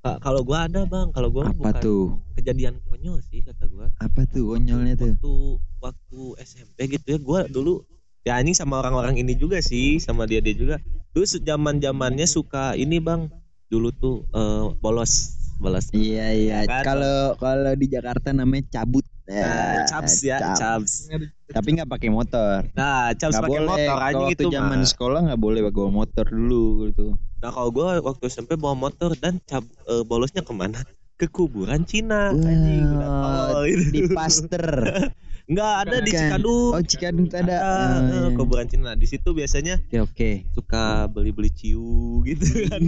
Ka- 0.00 0.18
kalau 0.18 0.40
gua 0.42 0.66
ada 0.66 0.82
bang. 0.82 1.12
Kalau 1.12 1.28
gua 1.28 1.46
Apa 1.46 1.54
bukan 1.54 1.74
tuh? 1.78 2.04
kejadian 2.34 2.80
konyol 2.88 3.20
sih 3.22 3.44
kata 3.44 3.68
gua. 3.68 3.92
Apa 4.00 4.24
tuh 4.24 4.56
konyolnya 4.56 4.96
tuh? 4.96 5.12
waktu 5.12 5.32
waktu 5.78 6.20
SMP 6.42 6.78
gitu 6.90 7.06
ya 7.06 7.18
gua 7.20 7.40
dulu 7.44 7.84
ya 8.22 8.38
anjing 8.38 8.54
sama 8.54 8.78
orang-orang 8.78 9.18
ini 9.18 9.34
juga 9.34 9.60
sih 9.60 10.00
sama 10.00 10.24
dia 10.24 10.40
dia 10.40 10.56
juga. 10.56 10.80
Dulu 11.12 11.28
zaman 11.28 11.76
zamannya 11.76 12.24
suka 12.24 12.72
ini 12.72 12.96
bang 12.96 13.28
dulu 13.72 13.88
tuh 13.90 14.16
eh, 14.28 14.64
bolos 14.76 15.12
bolos 15.56 15.88
Iya 15.94 16.26
iya. 16.34 16.56
Kalau 16.66 17.38
kalau 17.38 17.72
di 17.72 17.86
Jakarta 17.88 18.34
namanya 18.34 18.66
cabut. 18.68 19.06
Nah, 19.22 19.86
cabs 19.86 20.18
ya 20.20 20.42
cap. 20.42 20.58
cabs 20.58 21.06
Tapi 21.48 21.68
nggak 21.78 21.86
pakai 21.88 22.10
motor. 22.10 22.66
nah 22.74 23.14
cabs 23.14 23.38
Nggak 23.38 23.46
pakai 23.48 23.62
motor 23.64 23.94
Kalau 23.94 24.02
anjing 24.10 24.26
waktu 24.28 24.42
itu 24.42 24.48
zaman 24.50 24.80
mah 24.82 24.90
sekolah 24.90 25.20
nggak 25.30 25.40
boleh 25.40 25.60
bawa 25.70 25.90
motor 25.94 26.24
dulu 26.26 26.64
gitu. 26.90 27.06
nah 27.38 27.50
kalau 27.50 27.70
gua 27.70 27.86
waktu 28.02 28.24
SMP 28.26 28.58
bawa 28.58 28.74
motor 28.74 29.14
dan 29.16 29.38
cab 29.46 29.62
eh, 29.86 30.02
bolosnya 30.02 30.42
ke 30.42 30.50
mana 30.52 30.82
ke 31.14 31.30
kuburan 31.30 31.86
Cina 31.86 32.34
Wah, 32.34 33.62
itu. 33.62 33.94
di 33.94 34.10
Paster. 34.10 34.66
Nggak 35.44 35.72
ada 35.80 35.96
di 35.98 36.08
Bukan. 36.08 36.20
Cikadut. 36.22 36.72
Oh 36.72 36.82
Cikadut 36.82 37.30
ada. 37.32 37.42
Ada, 37.42 37.56
eh, 37.58 37.98
iya. 38.22 38.28
kuburan 38.32 38.66
Cina. 38.66 38.92
Di 38.92 39.04
situ 39.04 39.28
biasanya 39.30 39.82
Oke 39.82 39.98
oke. 40.00 40.30
suka 40.52 40.84
beli-beli 41.06 41.50
ciu 41.50 41.82
gitu 42.22 42.46
kan. 42.66 42.78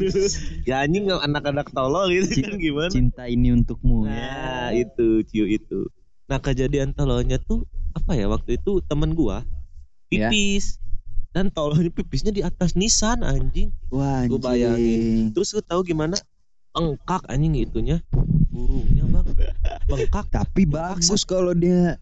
ya 0.63 0.81
anjing 0.81 1.09
anak-anak 1.09 1.69
tolol 1.71 2.09
gitu 2.09 2.31
Ci- 2.31 2.43
kan 2.43 2.55
gimana. 2.57 2.91
Cinta 2.91 3.23
ini 3.25 3.51
untukmu. 3.51 4.05
Nah, 4.05 4.71
itu 4.71 5.23
ciu 5.25 5.45
itu. 5.45 5.91
Nah, 6.25 6.39
kejadian 6.39 6.91
tololnya 6.91 7.37
tuh 7.39 7.67
apa 7.93 8.15
ya 8.15 8.27
waktu 8.27 8.57
itu 8.57 8.79
temen 8.83 9.13
gua 9.13 9.43
Ya. 10.09 10.31
pipis. 10.31 10.79
Dan 11.31 11.51
tololnya 11.51 11.91
pipisnya 11.91 12.31
di 12.31 12.41
atas 12.41 12.73
Nissan 12.73 13.21
anjing. 13.21 13.75
Wah 13.89 14.23
Gua 14.25 14.39
bayangin. 14.41 14.71
anjing. 14.71 15.27
Terus 15.33 15.51
lu 15.51 15.61
tahu 15.61 15.83
gimana? 15.83 16.15
Bengkak 16.71 17.27
anjing 17.27 17.55
itunya. 17.57 17.99
Burungnya, 18.49 19.03
Bang. 19.05 19.27
Bengkak. 19.91 20.31
Tapi 20.31 20.63
bagus 20.65 21.23
kalau 21.23 21.51
dia 21.51 21.99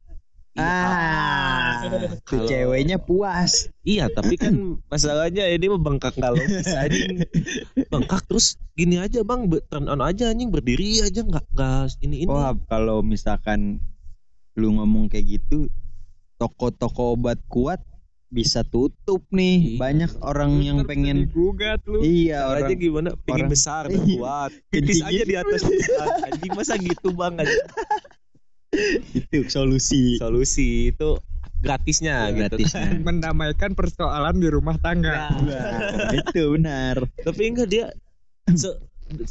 Iya. 0.53 0.69
ah 0.69 1.73
tuh 1.83 2.21
Kalau- 2.29 2.45
ceweknya 2.45 2.97
puas. 2.97 3.73
Iya 3.83 4.07
tapi 4.07 4.37
kan 4.37 4.53
masalahnya 4.87 5.49
ini 5.49 5.67
mah 5.67 5.81
bengkak 5.81 6.13
nggak 6.13 6.29
logis 6.31 6.69
anjing 6.71 7.25
bengkak 7.89 8.21
terus 8.27 8.47
gini 8.73 8.97
aja 8.97 9.21
bang 9.23 9.49
turn 9.65 9.87
on 9.87 9.99
aja 9.99 10.29
anjing 10.29 10.49
berdiri 10.49 11.01
aja 11.01 11.21
nggak 11.21 11.45
nggak 11.51 11.97
ini 12.01 12.23
ini 12.23 12.29
Wah 12.29 12.53
kalau 12.67 13.01
misalkan 13.01 13.81
lu 14.53 14.77
ngomong 14.77 15.09
kayak 15.09 15.41
gitu, 15.41 15.73
toko-toko 16.37 17.17
obat 17.17 17.41
kuat 17.49 17.81
bisa 18.29 18.61
tutup 18.63 19.25
nih. 19.29 19.77
Iya. 19.77 19.79
Banyak 19.79 20.13
orang 20.21 20.53
yang 20.61 20.79
pengen 20.85 21.29
gugat 21.29 21.81
lu 21.85 22.01
iya 22.01 22.45
caranya 22.47 22.69
orang 22.69 22.77
gimana 22.79 23.09
pengen 23.19 23.45
orang- 23.45 23.53
besar 23.53 23.83
dan 23.89 24.01
Iya. 24.03 24.17
kuat 24.19 24.51
Kencingin. 24.69 25.09
aja 25.09 25.23
di 25.23 25.35
atas 25.35 25.61
anjing 26.23 26.53
masa 26.53 26.75
gitu 26.77 27.09
bang 27.11 27.37
anjing 27.39 27.65
Itu 29.19 29.45
solusi. 29.49 30.17
solusi 30.17 30.91
itu 30.91 31.21
gratisnya 31.63 32.33
gitu 32.33 32.57
Gratisnya. 32.57 32.83
kan. 32.89 32.93
Mendamaikan 33.09 33.71
persoalan 33.77 34.41
di 34.41 34.49
rumah 34.51 34.77
tangga. 34.81 35.31
Wah, 35.31 36.11
itu 36.17 36.57
benar. 36.59 37.07
Tapi 37.23 37.43
enggak 37.53 37.69
dia 37.71 37.87
se 38.53 38.73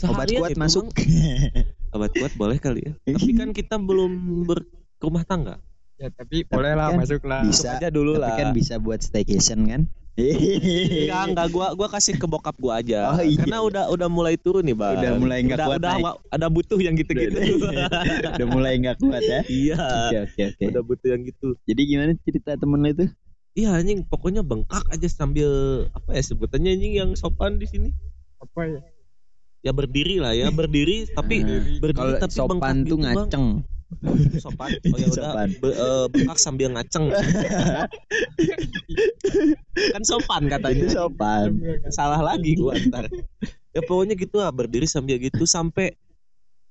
Obat 0.06 0.30
kuat 0.30 0.54
itu, 0.54 0.62
masuk. 0.62 0.94
Obat 1.98 2.14
kuat 2.14 2.32
boleh 2.38 2.62
kali 2.62 2.86
ya. 2.86 2.94
Tapi 3.04 3.34
kan 3.34 3.50
kita 3.52 3.82
belum 3.82 4.46
berumah 4.46 5.26
tangga. 5.26 5.58
Ya 5.98 6.14
tapi 6.14 6.46
boleh 6.46 6.74
lah 6.78 6.94
kan 6.94 7.02
masuk 7.02 7.22
lah. 7.26 7.42
bisa. 7.46 7.78
aja 7.82 7.90
dulu 7.90 8.18
Tapi 8.18 8.22
lah. 8.24 8.38
kan 8.38 8.50
bisa 8.54 8.78
buat 8.78 9.02
staycation 9.02 9.66
kan? 9.66 9.82
Enggak, 10.22 11.24
enggak 11.28 11.48
gua 11.50 11.68
gua 11.74 11.88
kasih 11.90 12.14
ke 12.16 12.26
bokap 12.26 12.56
gua 12.56 12.80
aja. 12.80 13.12
Oh, 13.12 13.22
iya. 13.22 13.40
Karena 13.40 13.60
udah 13.62 13.84
udah 13.90 14.08
mulai 14.08 14.36
turun 14.36 14.62
nih, 14.62 14.74
Bang. 14.74 14.98
Udah 14.98 15.12
mulai 15.18 15.40
nggak 15.42 15.58
Udah- 15.58 15.68
kuat 15.68 15.80
udah 15.80 15.94
naik. 15.98 16.16
ada 16.30 16.48
butuh 16.48 16.80
yang 16.80 16.96
gitu-gitu. 16.96 17.38
Udah 18.38 18.48
mulai 18.48 18.74
nggak 18.78 18.98
kuat 18.98 19.22
ya. 19.22 19.40
iya. 19.48 19.78
Oke 20.08 20.18
oke 20.24 20.42
oke. 20.52 20.64
Udah 20.70 20.84
butuh 20.84 21.08
yang 21.10 21.22
gitu. 21.24 21.48
Jadi 21.64 21.82
gimana 21.86 22.12
cerita 22.22 22.56
temen 22.56 22.80
lu 22.80 22.90
itu? 22.90 23.06
Iya 23.52 23.76
anjing 23.76 24.08
pokoknya 24.08 24.42
bengkak 24.42 24.88
aja 24.88 25.08
sambil 25.08 25.50
apa 25.92 26.16
ya 26.16 26.24
sebutannya 26.24 26.72
anjing 26.72 26.94
yang 26.96 27.10
sopan 27.14 27.60
di 27.60 27.68
sini. 27.68 27.90
Apa 28.40 28.64
ya? 28.64 28.80
Ya 29.62 29.72
berdiri 29.72 30.18
lah 30.18 30.34
ya, 30.34 30.50
berdiri 30.50 31.06
tapi 31.08 31.46
Nah, 31.46 31.62
berdiri 31.78 32.00
Kalau 32.00 32.14
tapi 32.18 32.34
sopan 32.34 32.58
bengkak 32.58 32.74
tuh 32.82 32.98
gitu, 32.98 33.16
Bang. 33.30 33.48
Sopan. 34.40 34.72
Oh 34.94 34.98
ya 34.98 35.08
udah 35.12 35.48
be- 35.60 35.78
eh, 35.78 36.06
bengkak 36.10 36.40
sambil 36.40 36.68
ngaceng. 36.74 37.12
kan 39.94 40.04
sopan 40.04 40.48
Itu 40.48 40.52
katanya. 40.58 40.88
sopan. 40.90 41.50
Salah 41.92 42.22
lagi 42.24 42.58
gua 42.58 42.76
ntar. 42.90 43.12
Ya 43.72 43.82
pokoknya 43.86 44.16
gitu 44.20 44.40
lah 44.42 44.52
berdiri 44.52 44.88
sambil 44.88 45.16
gitu 45.20 45.48
sampai 45.48 45.96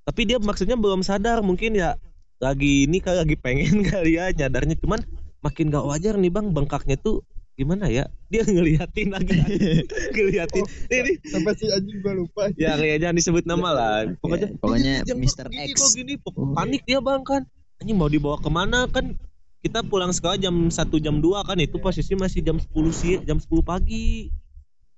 tapi 0.04 0.26
dia 0.26 0.42
maksudnya 0.42 0.74
belum 0.74 1.04
sadar 1.06 1.38
mungkin 1.44 1.76
ya 1.76 1.94
lagi 2.40 2.88
ini 2.88 2.98
kali 2.98 3.20
lagi 3.20 3.37
pengen 3.37 3.85
kali 3.92 4.16
ya 4.16 4.33
nyadarnya 4.33 4.74
cuman 4.80 5.00
makin 5.44 5.70
gak 5.72 5.87
wajar 5.87 6.16
nih 6.18 6.33
bang 6.33 6.50
bengkaknya 6.50 6.96
tuh 7.00 7.22
gimana 7.60 7.86
ya? 7.86 8.08
Dia 8.26 8.42
ngeliatin 8.42 9.08
lagi 9.10 9.36
ngeliatin. 10.14 10.64
Oh, 10.64 10.88
ini 10.90 11.12
Sampai 11.22 11.52
si 11.54 11.68
anjing 11.68 11.98
gua 11.98 12.14
lupa. 12.14 12.42
ya 12.54 12.74
kayak 12.74 12.98
jangan 12.98 13.16
disebut 13.16 13.44
nama 13.44 13.68
lah. 13.70 13.92
Pokoknya 14.16 14.48
Ya, 14.48 14.56
pokoknya 14.56 14.94
"Jangan 15.04 15.20
Mr. 15.20 15.46
gini 15.46 15.64
X. 15.66 15.76
kok 15.76 15.90
gini 15.94 16.14
Pok- 16.16 16.36
panik 16.52 16.82
dia 16.82 16.98
bang 16.98 17.20
kan? 17.20 17.42
Ini 17.78 17.92
mau 17.92 18.06
dibawa 18.06 18.36
ke 18.36 18.48
mana 18.48 18.84
kan? 18.86 19.12
Kita 19.58 19.80
pulang 19.82 20.08
sekolah 20.08 20.36
jam 20.36 20.56
1 20.66 20.72
jam 20.96 21.16
2 21.16 21.22
kan? 21.42 21.56
Itu 21.56 21.76
posisi 21.76 22.12
masih 22.14 22.40
jam 22.40 22.56
10 22.56 22.66
sih 22.90 23.20
jam 23.20 23.36
10 23.36 23.44
pagi. 23.60 24.32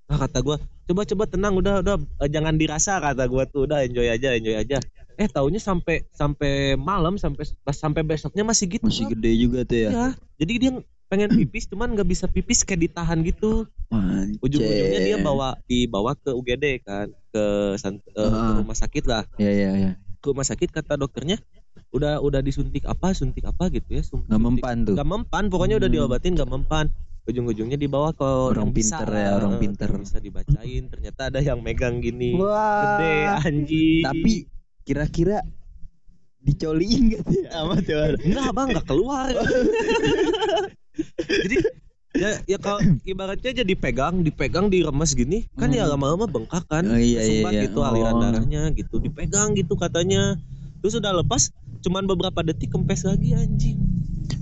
Nah 0.05 0.18
kata 0.18 0.38
gua 0.38 0.57
coba 0.85 1.03
coba 1.05 1.25
tenang 1.27 1.55
udah 1.55 1.81
udah. 1.81 1.96
Eh, 2.20 2.29
jangan 2.29 2.55
dirasa 2.55 2.96
kata 2.96 3.27
gua 3.27 3.42
tuh. 3.44 3.64
Udah 3.64 3.81
enjoy 3.81 4.07
aja 4.07 4.33
enjoy 4.33 4.55
aja. 4.55 4.79
Eh 5.14 5.27
taunya 5.27 5.59
sampai 5.59 6.07
sampai 6.11 6.53
malam 6.75 7.14
sampai 7.14 7.42
sampai 7.66 8.03
besoknya 8.03 8.42
masih 8.42 8.66
gitu 8.70 8.87
Masih 8.87 9.05
Bang. 9.05 9.12
gede 9.14 9.33
juga 9.37 9.61
tuh 9.62 9.79
ya. 9.79 9.90
ya 9.90 10.07
jadi 10.37 10.53
dia 10.59 10.70
pengen 11.12 11.29
pipis 11.31 11.68
cuman 11.68 11.92
nggak 11.92 12.09
bisa 12.09 12.25
pipis 12.25 12.64
kayak 12.64 12.88
ditahan 12.88 13.20
gitu 13.20 13.68
ujung-ujungnya 14.40 15.01
dia 15.03 15.18
bawa 15.20 15.61
dibawa 15.62 16.16
ke 16.16 16.33
UGD 16.33 16.81
kan 16.81 17.12
ke, 17.29 17.44
eh, 17.77 17.92
ke 18.01 18.16
Ah. 18.16 18.57
rumah 18.57 18.72
sakit 18.72 19.05
lah 19.05 19.29
Ya 19.37 19.53
ya 19.53 19.70
ya. 19.75 19.92
ke 20.16 20.27
rumah 20.27 20.40
sakit 20.42 20.72
kata 20.72 20.96
dokternya 20.96 21.37
udah 21.92 22.16
udah 22.18 22.40
disuntik 22.40 22.85
apa 22.85 23.12
suntik 23.12 23.44
apa 23.44 23.68
gitu 23.68 23.92
ya 23.92 24.01
suntik- 24.01 24.33
mempan 24.33 24.83
tuh. 24.83 24.96
nggak 24.96 25.05
mempan 25.07 25.44
pokoknya 25.46 25.77
udah 25.77 25.85
Hmm. 25.87 25.96
diobatin 25.98 26.33
nggak 26.33 26.48
mempan 26.48 26.88
ujung-ujungnya 27.22 27.77
dibawa 27.77 28.11
ke 28.11 28.25
Orang 28.25 28.57
yang 28.59 28.70
bisa 28.72 28.96
pinter 28.96 29.09
lah. 29.11 29.20
ya, 29.20 29.31
orang 29.37 29.55
pinter. 29.61 29.90
bisa 29.94 30.16
dibacain 30.18 30.83
ternyata 30.88 31.20
ada 31.29 31.38
yang 31.38 31.61
megang 31.61 32.01
gini 32.01 32.35
Wah. 32.35 32.96
gede 32.96 33.14
anjing 33.44 34.03
Tapi 34.03 34.33
kira-kira 34.83 35.44
dicoliin 36.40 37.12
gak 37.12 37.22
ya 37.29 37.46
sama 37.53 37.77
orang? 37.79 38.18
enggak 38.18 38.48
bang 38.51 38.66
nggak 38.72 38.87
keluar 38.88 39.31
jadi 41.41 41.57
ya 42.13 42.31
ya 42.47 42.59
kalau 42.59 42.77
ibaratnya 43.03 43.51
aja 43.51 43.65
dipegang 43.65 44.21
dipegang 44.21 44.69
diremes 44.69 45.13
gini 45.13 45.49
kan 45.55 45.69
ya 45.69 45.85
Hmm. 45.85 45.97
lama-lama 45.97 46.27
bengkak 46.27 46.65
kan 46.67 46.85
Oh, 46.85 46.95
iya, 46.95 47.25
iya, 47.25 47.41
iya. 47.43 47.63
gitu 47.65 47.81
aliran 47.81 48.15
Oh. 48.15 48.23
darahnya 48.23 48.63
gitu 48.73 49.01
dipegang 49.01 49.55
gitu 49.55 49.75
katanya 49.75 50.37
terus 50.79 50.93
udah 50.95 51.17
lepas 51.17 51.49
cuman 51.81 52.05
beberapa 52.05 52.43
detik 52.43 52.69
kempes 52.69 53.03
lagi 53.03 53.33
anjing 53.33 53.81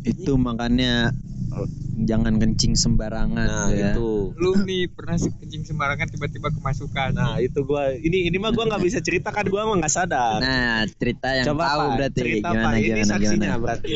Itu 0.03 0.35
makanya 0.35 1.15
eh, 1.53 1.69
jangan 2.01 2.37
kencing 2.37 2.75
sembarangan 2.75 3.47
nah 3.47 3.69
ya. 3.69 3.93
itu 3.93 4.35
Lu 4.35 4.57
nih 4.59 4.89
pernah 4.89 5.15
kencing 5.15 5.63
sembarangan 5.65 6.09
tiba-tiba 6.09 6.51
kemasukan. 6.51 7.11
nah 7.13 7.39
itu 7.39 7.61
gua 7.61 7.93
ini 7.93 8.25
ini 8.25 8.37
mah 8.37 8.51
gua 8.51 8.67
nggak 8.67 8.83
bisa 8.83 8.99
cerita 8.99 9.29
kan 9.29 9.47
gua 9.47 9.63
mah 9.65 9.79
nggak 9.79 9.93
sadar 9.93 10.41
Nah, 10.41 10.89
cerita 10.91 11.29
yang 11.33 11.47
coba 11.47 11.65
tahu 11.69 11.79
Pak, 11.81 11.95
berarti 11.95 12.19
cerita 12.19 12.49
gimana 12.49 12.67
Pak. 12.67 12.75
ini 12.75 12.89
gimana 12.89 13.07
saksinya 13.07 13.37
gimana. 13.47 13.61
berarti 13.61 13.93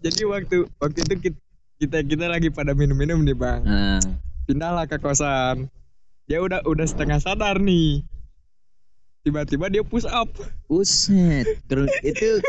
Jadi 0.00 0.20
waktu 0.24 0.56
waktu 0.74 0.98
itu 1.02 1.14
kita 1.20 1.38
kita, 1.80 2.04
kita 2.04 2.28
lagi 2.28 2.52
pada 2.52 2.76
minum-minum 2.76 3.24
nih 3.24 3.32
bang. 3.32 3.64
Nah, 3.64 4.00
Pindahlah 4.44 4.84
ke 4.84 5.00
kosan. 5.00 5.72
Dia 6.28 6.44
udah 6.44 6.60
udah 6.68 6.84
setengah 6.84 7.16
sadar 7.18 7.56
nih. 7.56 8.04
Tiba-tiba 9.24 9.72
dia 9.72 9.80
push 9.84 10.04
up. 10.08 10.28
Buset, 10.68 11.44
terus 11.68 11.88
itu 12.04 12.40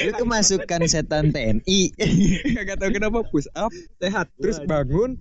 itu 0.00 0.12
kemasukan 0.16 0.80
setan 0.88 1.32
TNI. 1.32 1.80
Gak 2.68 2.80
tahu 2.80 2.90
kenapa 2.96 3.24
push 3.28 3.48
up 3.52 3.72
sehat 4.00 4.28
terus 4.40 4.60
bangun 4.64 5.20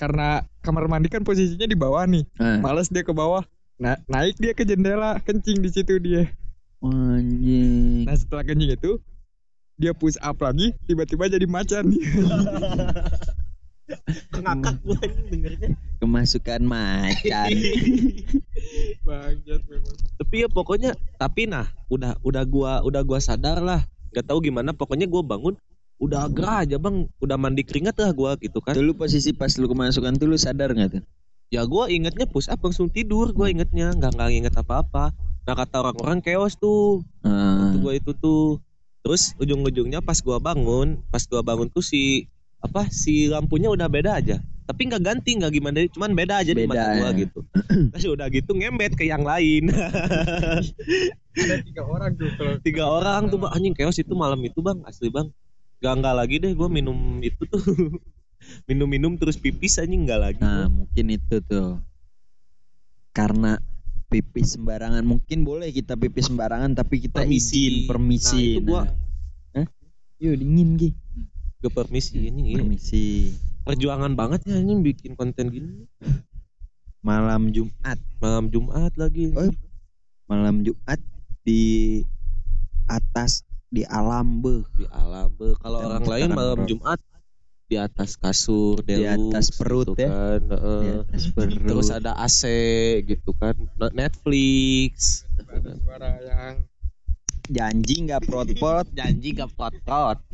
karena 0.00 0.44
kamar 0.64 0.88
mandi 0.88 1.12
kan 1.12 1.20
posisinya 1.24 1.68
di 1.68 1.76
bawah 1.76 2.04
nih. 2.08 2.24
Nah, 2.40 2.60
Males 2.64 2.88
dia 2.88 3.04
ke 3.04 3.12
bawah. 3.12 3.44
Nah, 3.80 3.96
naik 4.08 4.36
dia 4.36 4.52
ke 4.52 4.64
jendela, 4.64 5.16
kencing 5.24 5.60
di 5.64 5.68
situ 5.72 5.96
dia. 6.00 6.28
anjing. 6.80 8.08
Nah, 8.08 8.16
setelah 8.16 8.44
kencing 8.44 8.72
itu 8.76 9.00
dia 9.80 9.96
push 9.96 10.20
up 10.20 10.36
lagi, 10.44 10.76
tiba-tiba 10.84 11.32
jadi 11.32 11.48
macan. 11.48 11.88
ngakak 14.40 14.76
gua 14.84 14.96
anjing 15.02 15.26
dengernya. 15.28 15.68
Kemasukan 16.00 16.60
macan. 16.64 17.50
Bangsat 19.06 19.62
memang. 19.66 19.96
tapi 20.20 20.34
ya 20.44 20.48
pokoknya 20.52 20.90
tapi 21.16 21.48
nah 21.48 21.66
udah 21.90 22.16
udah 22.22 22.44
gua 22.46 22.72
udah 22.84 23.02
gua 23.04 23.18
sadar 23.20 23.60
lah. 23.60 23.84
Nggak 24.12 24.26
tahu 24.26 24.38
gimana 24.44 24.70
pokoknya 24.76 25.06
gua 25.10 25.22
bangun 25.24 25.54
udah 26.00 26.28
gerah 26.32 26.64
aja 26.64 26.76
bang. 26.80 27.08
Udah 27.20 27.36
mandi 27.36 27.62
keringat 27.64 27.96
lah 28.00 28.10
gua 28.14 28.36
gitu 28.40 28.60
kan. 28.62 28.76
Tuh 28.76 28.84
lu 28.84 28.94
posisi 28.96 29.34
pas 29.34 29.52
lu 29.58 29.66
kemasukan 29.68 30.16
tuh 30.16 30.28
lu 30.28 30.38
sadar 30.38 30.72
gak 30.72 31.00
tuh? 31.00 31.04
ya 31.50 31.66
gua 31.66 31.90
ingetnya 31.90 32.30
push 32.30 32.46
up 32.46 32.62
langsung 32.62 32.86
tidur 32.86 33.34
gua 33.34 33.50
ingetnya 33.50 33.90
nggak 33.98 34.14
nggak 34.14 34.30
inget 34.30 34.54
apa 34.54 34.86
apa 34.86 35.04
nah 35.42 35.54
kata 35.58 35.82
orang-orang 35.82 36.22
chaos 36.22 36.54
tuh. 36.54 37.02
Waktu 37.26 37.78
gua 37.82 37.92
itu 37.98 38.14
tuh 38.14 38.62
terus 39.00 39.32
ujung-ujungnya 39.40 40.04
pas 40.04 40.20
gua 40.20 40.36
bangun 40.36 41.00
pas 41.08 41.24
gua 41.24 41.40
bangun 41.40 41.68
tuh 41.72 41.80
si 41.84 42.28
apa 42.60 42.88
si 42.92 43.26
lampunya 43.28 43.72
udah 43.72 43.88
beda 43.88 44.20
aja. 44.20 44.36
Tapi 44.68 44.86
nggak 44.86 45.02
ganti 45.02 45.34
nggak 45.34 45.50
gimana 45.50 45.82
cuman 45.90 46.14
beda 46.14 46.46
aja 46.46 46.52
di 46.54 46.62
Beda, 46.62 46.70
mata 46.70 46.86
gua 46.94 47.10
ya. 47.10 47.20
gitu. 47.26 47.40
Terus 47.96 48.04
udah 48.06 48.26
gitu 48.30 48.50
ngembet 48.54 48.94
ke 48.94 49.08
yang 49.08 49.26
lain. 49.26 49.66
Ada 51.34 51.56
tiga 51.62 51.82
orang 51.86 52.14
tuh 52.14 52.28
kalau 52.38 52.52
tiga 52.68 52.84
orang 52.86 53.22
tuh 53.30 53.38
bang. 53.42 53.50
Anjing 53.56 53.74
chaos 53.74 53.98
itu 53.98 54.14
malam 54.14 54.38
itu 54.44 54.60
bang. 54.62 54.78
Asli 54.86 55.10
bang. 55.10 55.26
Gak 55.80 55.94
nggak 55.98 56.14
lagi 56.14 56.36
deh 56.38 56.52
gue 56.52 56.68
minum 56.68 57.18
itu 57.24 57.42
tuh. 57.48 57.62
Minum-minum 58.68 59.20
terus 59.20 59.36
pipis 59.36 59.76
anjing 59.76 60.08
nggak 60.08 60.20
lagi 60.20 60.40
Nah, 60.40 60.64
mungkin 60.68 61.06
itu 61.12 61.44
tuh. 61.44 61.76
Karena 63.12 63.60
pipis 64.10 64.58
sembarangan 64.58 65.00
mungkin 65.00 65.40
boleh 65.40 65.70
kita 65.70 65.94
pipis 65.94 66.26
sembarangan 66.26 66.74
tapi 66.74 66.98
kita 67.00 67.22
izin 67.22 67.86
permisi. 67.86 68.34
nah 68.34 68.52
itu 68.52 68.60
gua 68.62 68.82
Nah. 69.52 69.66
Yuk 70.18 70.34
dingin 70.36 70.70
Gi. 70.74 70.90
gue 71.56 71.70
permisi 71.70 72.18
ini 72.18 72.52
Permisi. 72.52 73.30
perjuangan 73.62 74.12
banget 74.12 74.42
ya 74.44 74.56
anjing 74.56 74.80
bikin 74.80 75.12
konten 75.14 75.48
gini 75.48 75.86
Malam 77.00 77.48
Jumat, 77.48 77.96
malam 78.18 78.48
Jumat 78.48 78.92
lagi 78.94 79.32
Oh, 79.32 79.48
malam 80.26 80.60
Jumat 80.60 81.00
di 81.40 82.00
atas 82.86 83.40
di 83.66 83.86
alam 83.86 84.40
beuh. 84.40 84.66
di 84.74 84.84
alam 84.90 85.30
Be, 85.32 85.54
kalau 85.56 85.78
orang 85.80 86.04
lain 86.04 86.28
malam. 86.30 86.66
Jumat 86.66 87.00
di 87.70 87.78
atas 87.78 88.18
kasur 88.18 88.82
Di 88.82 89.06
atas 89.06 89.54
perut 89.54 89.86
gitu 89.88 90.02
ya. 90.02 90.10
kan. 90.10 90.40
Di 90.42 90.90
atas 91.06 91.22
perut. 91.30 91.62
terus 91.70 91.88
ada 91.88 92.18
AC 92.18 92.42
gitu 93.06 93.30
kan 93.32 93.54
Netflix 93.94 95.22
ada 95.38 95.78
suara 95.78 96.10
yang 96.18 96.54
janji 97.46 97.94
nggak 98.04 98.26
prot-prot. 98.26 98.90
janji 98.98 99.28
gak 99.32 99.50
pot-pot 99.54 100.18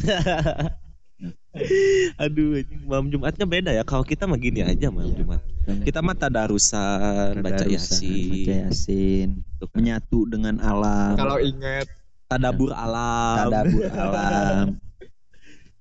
aduh 2.16 2.60
anjing, 2.60 2.84
malam 2.84 3.08
Jumatnya 3.08 3.44
beda 3.44 3.70
ya 3.72 3.80
kalau 3.80 4.04
kita 4.04 4.24
mah 4.24 4.36
gini 4.36 4.60
aja 4.60 4.92
malam 4.92 5.12
Jumat 5.12 5.40
kita 5.82 6.00
mah 6.00 6.12
tadarusan 6.12 7.40
baca 7.40 7.64
Tadarusan, 7.64 7.72
yasin 7.72 8.44
Baca 8.44 8.54
Yasin. 8.68 9.28
gitu 9.40 9.64
kan. 9.64 9.76
Menyatu 9.76 10.28
dengan 10.28 10.60
alam. 10.60 11.16
kalau 11.16 11.40
inget 11.40 11.88
tadabur 12.26 12.70
alam 12.70 13.48
Tadabur 13.48 13.84
alam. 13.88 14.66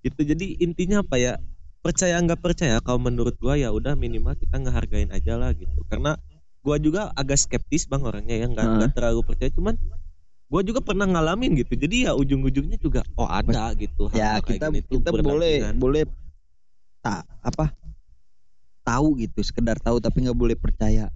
Gitu. 0.05 0.21
Jadi 0.21 0.61
intinya 0.61 1.01
apa 1.01 1.17
ya? 1.17 1.33
Percaya 1.81 2.17
nggak 2.21 2.41
percaya 2.41 2.77
kalau 2.81 3.01
menurut 3.01 3.37
gua 3.41 3.57
ya 3.57 3.69
udah 3.73 3.97
minimal 3.97 4.37
kita 4.37 4.57
ngehargain 4.61 5.09
aja 5.09 5.37
lah 5.37 5.53
gitu. 5.57 5.81
Karena 5.89 6.17
gua 6.61 6.77
juga 6.77 7.09
agak 7.17 7.41
skeptis 7.41 7.89
bang 7.89 8.01
orangnya 8.05 8.45
ya 8.45 8.47
nggak 8.49 8.65
nggak 8.77 8.91
terlalu 8.93 9.21
percaya. 9.25 9.49
Cuman 9.53 9.73
gue 10.45 10.61
juga 10.61 10.77
pernah 10.77 11.09
ngalamin 11.09 11.57
gitu. 11.57 11.73
Jadi 11.73 12.05
ya 12.05 12.13
ujung-ujungnya 12.13 12.77
juga 12.77 13.01
oh 13.17 13.25
ada 13.25 13.73
gitu 13.73 14.13
ya 14.13 14.37
kita 14.41 14.69
kita 14.69 15.09
boleh 15.09 15.73
boleh 15.73 16.05
tak 17.01 17.25
apa 17.41 17.73
tahu 18.85 19.17
gitu 19.17 19.41
sekedar 19.41 19.81
tahu 19.81 19.97
tapi 19.97 20.25
nggak 20.25 20.37
boleh 20.37 20.57
percaya 20.57 21.09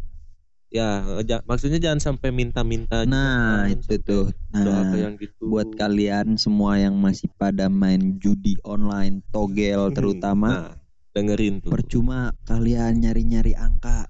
ya 0.70 1.02
maksudnya 1.50 1.82
jangan 1.82 1.98
sampai 1.98 2.30
minta-minta 2.30 3.02
juga 3.02 3.10
nah 3.10 3.66
kan, 3.66 3.74
itu 3.74 3.96
tuh. 4.06 4.26
nah 4.54 4.86
yang 4.94 5.18
gitu. 5.18 5.50
buat 5.50 5.66
kalian 5.74 6.38
semua 6.38 6.78
yang 6.78 6.94
masih 6.94 7.26
pada 7.42 7.66
main 7.74 8.22
judi 8.22 8.54
online 8.62 9.26
togel 9.34 9.90
terutama 9.90 10.50
nah, 10.50 10.74
dengerin 11.18 11.60
tuh. 11.60 11.74
percuma 11.74 12.32
kalian 12.46 13.02
nyari-nyari 13.02 13.58
angka. 13.58 14.08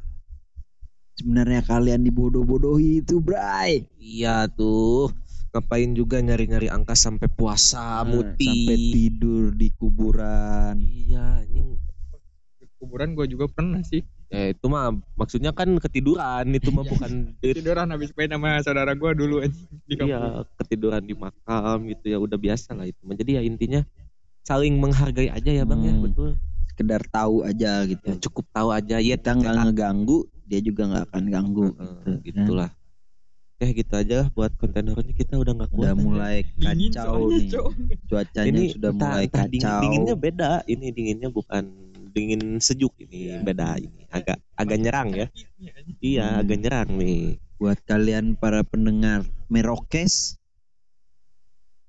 Sebenarnya 1.20 1.68
kalian 1.68 2.08
dibodoh-bodohi 2.08 3.04
itu 3.04 3.20
bray. 3.20 3.84
Iya 4.00 4.48
tuh. 4.48 5.12
Ngapain 5.52 5.92
juga 5.92 6.24
nyari-nyari 6.24 6.72
angka 6.72 6.96
sampai 6.96 7.28
puasa 7.28 8.08
muti. 8.08 8.48
Nah, 8.48 8.56
sampai 8.56 8.78
tidur 8.96 9.44
di 9.52 9.68
kuburan. 9.76 10.80
Iya 10.80 11.44
anjing. 11.44 11.76
Kuburan 12.80 13.12
gue 13.20 13.28
juga 13.28 13.52
pernah 13.52 13.84
sih 13.84 14.00
ya 14.30 14.44
itu 14.48 14.66
mah 14.66 14.90
maksudnya 15.14 15.50
kan 15.50 15.74
ketiduran 15.76 16.46
itu 16.50 16.70
mah 16.70 16.82
bukan 16.84 17.34
tiduran 17.58 17.90
habis 17.90 18.14
main 18.14 18.30
sama 18.30 18.62
saudara 18.62 18.94
gue 18.94 19.12
dulu 19.12 19.42
aja 19.42 19.58
di 19.84 19.94
kampung 19.94 20.06
Iya, 20.08 20.22
ketiduran 20.56 21.02
di 21.02 21.14
makam 21.14 21.78
gitu 21.88 22.06
ya 22.08 22.18
udah 22.18 22.38
biasa 22.38 22.72
lah 22.72 22.86
itu. 22.86 23.02
Jadi 23.02 23.32
ya 23.32 23.42
intinya 23.42 23.82
saling 24.42 24.78
menghargai 24.78 25.28
aja 25.28 25.52
ya 25.52 25.64
bang 25.64 25.82
ya 25.82 25.92
Hmm. 25.92 26.04
betul. 26.04 26.30
sekedar 26.70 27.02
tahu 27.06 27.44
aja 27.44 27.84
gitu 27.84 28.06
Ya, 28.06 28.16
cukup 28.20 28.46
tahu 28.50 28.70
aja 28.70 28.96
ya 28.98 29.14
kita 29.14 29.36
nggak 29.36 29.52
ngeganggu 29.68 30.20
dia 30.44 30.60
juga 30.60 30.88
nggak 30.88 31.04
akan 31.06 31.24
ganggu 31.28 31.68
Heeh, 31.72 32.16
gitu. 32.24 32.38
gitulah. 32.40 32.70
Eh 33.58 33.70
gitu 33.74 33.94
aja 33.94 34.16
lah 34.16 34.28
buat 34.30 34.56
konten 34.56 34.88
horornya 34.88 35.12
kita 35.12 35.36
udah 35.36 35.54
nggak 35.56 35.70
kuat. 35.70 35.82
udah 35.82 35.92
aja. 35.92 36.00
mulai 36.00 36.36
dingin 36.56 36.94
kacau 36.94 37.28
nih 37.28 37.50
cuacanya 38.06 38.48
Ini 38.56 38.64
sudah 38.72 38.90
entah- 38.90 39.10
mulai 39.12 39.26
entah 39.26 39.46
dingin- 39.46 39.60
kacau 39.66 39.82
dinginnya 39.82 40.16
beda. 40.16 40.52
Ini 40.66 40.88
dinginnya 40.90 41.30
bukan 41.30 41.64
dingin 42.20 42.60
sejuk 42.60 42.92
ini 43.00 43.40
beda 43.40 43.80
ini. 43.80 44.04
Agak 44.12 44.44
agak 44.60 44.78
nyerang 44.84 45.10
ya. 45.16 45.28
Iya 46.04 46.26
Hmm. 46.28 46.40
agak 46.44 46.58
nyerang 46.60 46.90
nih. 47.00 47.40
buat 47.60 47.80
kalian 47.84 48.40
para 48.40 48.64
pendengar 48.64 49.28
Merokes 49.52 50.40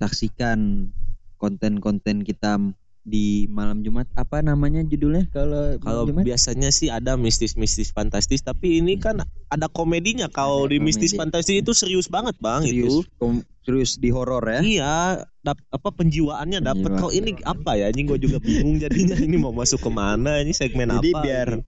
saksikan 0.03 0.91
konten-konten 1.39 2.27
kita 2.27 2.59
di 3.01 3.49
malam 3.49 3.81
Jumat 3.81 4.05
apa 4.13 4.45
namanya 4.45 4.85
judulnya 4.85 5.25
kalau 5.33 5.81
Kalau 5.81 6.05
biasanya 6.07 6.69
sih 6.69 6.93
ada 6.93 7.17
mistis-mistis 7.17 7.91
fantastis, 7.91 8.45
tapi 8.45 8.79
ini 8.79 9.01
kan 9.01 9.25
ada 9.49 9.67
komedinya. 9.67 10.29
Kalau 10.29 10.69
di 10.69 10.77
mistis 10.77 11.11
komedi. 11.11 11.21
fantastis 11.21 11.57
itu 11.59 11.73
serius 11.73 12.07
banget 12.07 12.37
bang 12.39 12.61
serius 12.63 13.03
itu. 13.03 13.17
kom- 13.17 13.45
serius 13.65 13.97
di 13.97 14.09
horor 14.09 14.45
ya 14.45 14.61
Iya, 14.61 14.97
dap- 15.41 15.65
apa 15.69 15.89
penjiwaannya 15.91 16.61
dapat. 16.61 16.91
Kalau 16.97 17.13
ini 17.13 17.37
apa 17.41 17.77
ya? 17.77 17.89
Ini 17.89 18.05
gue 18.05 18.19
juga 18.21 18.37
bingung 18.39 18.77
jadinya. 18.77 19.17
Ini 19.17 19.37
mau 19.37 19.53
masuk 19.53 19.81
ke 19.81 19.91
mana? 19.91 20.41
Ini 20.41 20.53
segmen 20.53 20.89
jadi 20.91 21.11
apa? 21.13 21.21
biar 21.25 21.49
ini? 21.57 21.65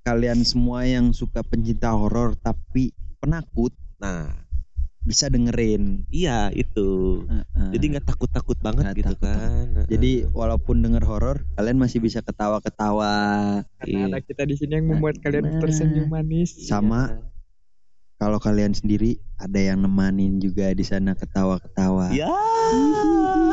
kalian 0.00 0.40
semua 0.40 0.88
yang 0.88 1.12
suka 1.12 1.44
pencinta 1.44 1.92
horor 1.92 2.32
tapi 2.34 2.90
penakut 3.20 3.74
Nah, 3.98 4.30
bisa 5.08 5.32
dengerin 5.32 6.04
iya 6.12 6.52
itu. 6.52 7.24
Heeh. 7.24 7.68
Jadi 7.72 7.84
nggak 7.96 8.06
takut-takut 8.06 8.60
banget 8.60 8.84
Nggak 8.92 8.96
gitu 9.00 9.14
takut. 9.16 9.24
kan? 9.24 9.66
Jadi 9.88 10.12
walaupun 10.30 10.84
denger 10.84 11.04
horor, 11.08 11.36
kalian 11.56 11.80
masih 11.80 11.98
bisa 11.98 12.20
ketawa-ketawa 12.20 13.12
karena 13.80 13.88
Iya. 13.88 14.04
ada 14.12 14.20
kita 14.20 14.44
di 14.44 14.54
sini 14.54 14.76
yang 14.76 14.86
membuat 14.92 15.16
kalian 15.24 15.48
Nah. 15.48 15.60
tersenyum 15.64 16.12
manis 16.12 16.52
sama 16.68 17.16
kalau 18.18 18.36
kalian 18.36 18.74
sendiri 18.74 19.16
ada 19.38 19.56
yang 19.56 19.80
nemanin 19.80 20.36
juga 20.36 20.74
di 20.74 20.82
sana 20.82 21.14
ketawa-ketawa. 21.14 22.10
Ya, 22.10 22.28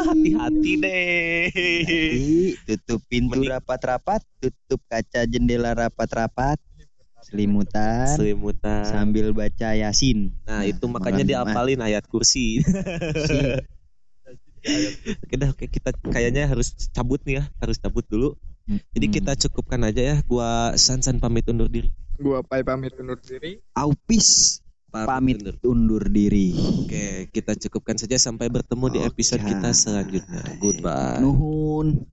hati-hati 0.03 0.71
deh. 0.81 1.53
Jadi, 1.85 2.33
tutup 2.65 2.99
pintu 3.05 3.45
rapat-rapat, 3.45 4.25
tutup 4.41 4.81
kaca 4.89 5.23
jendela 5.25 5.77
rapat-rapat, 5.77 6.57
selimutan 7.25 8.05
Selimutan. 8.13 8.85
sambil 8.85 9.33
baca 9.33 9.73
Yasin. 9.73 10.29
Nah, 10.45 10.61
itu 10.61 10.85
makanya 10.85 11.25
diapalin 11.25 11.81
ayat 11.81 12.05
kursi. 12.05 12.61
Oke 15.21 15.37
dah, 15.37 15.53
oke 15.53 15.69
kita 15.69 15.93
kayaknya 16.09 16.49
harus 16.49 16.73
cabut 16.89 17.21
nih 17.21 17.37
ya, 17.37 17.43
harus 17.61 17.77
cabut 17.77 18.01
dulu. 18.09 18.33
Jadi 18.97 19.13
kita 19.13 19.37
cukupkan 19.37 19.77
aja 19.85 20.01
ya. 20.01 20.15
Gua 20.25 20.73
Sansan 20.73 21.21
pamit 21.21 21.45
undur 21.45 21.69
diri. 21.69 21.93
gua 22.17 22.41
pai 22.41 22.63
pamit 22.63 22.95
undur 22.95 23.19
diri 23.19 23.59
Aupis 23.75 24.57
pamit 24.89 25.37
undur. 25.37 25.55
undur 25.67 26.03
diri. 26.09 26.55
Oke, 26.81 27.29
kita 27.29 27.53
cukupkan 27.61 27.99
saja 27.99 28.17
sampai 28.17 28.49
bertemu 28.49 28.85
di 28.89 28.99
episode 29.05 29.45
kita 29.45 29.69
selanjutnya. 29.69 30.41
Goodbye. 30.57 31.21
Nuhun. 31.21 32.07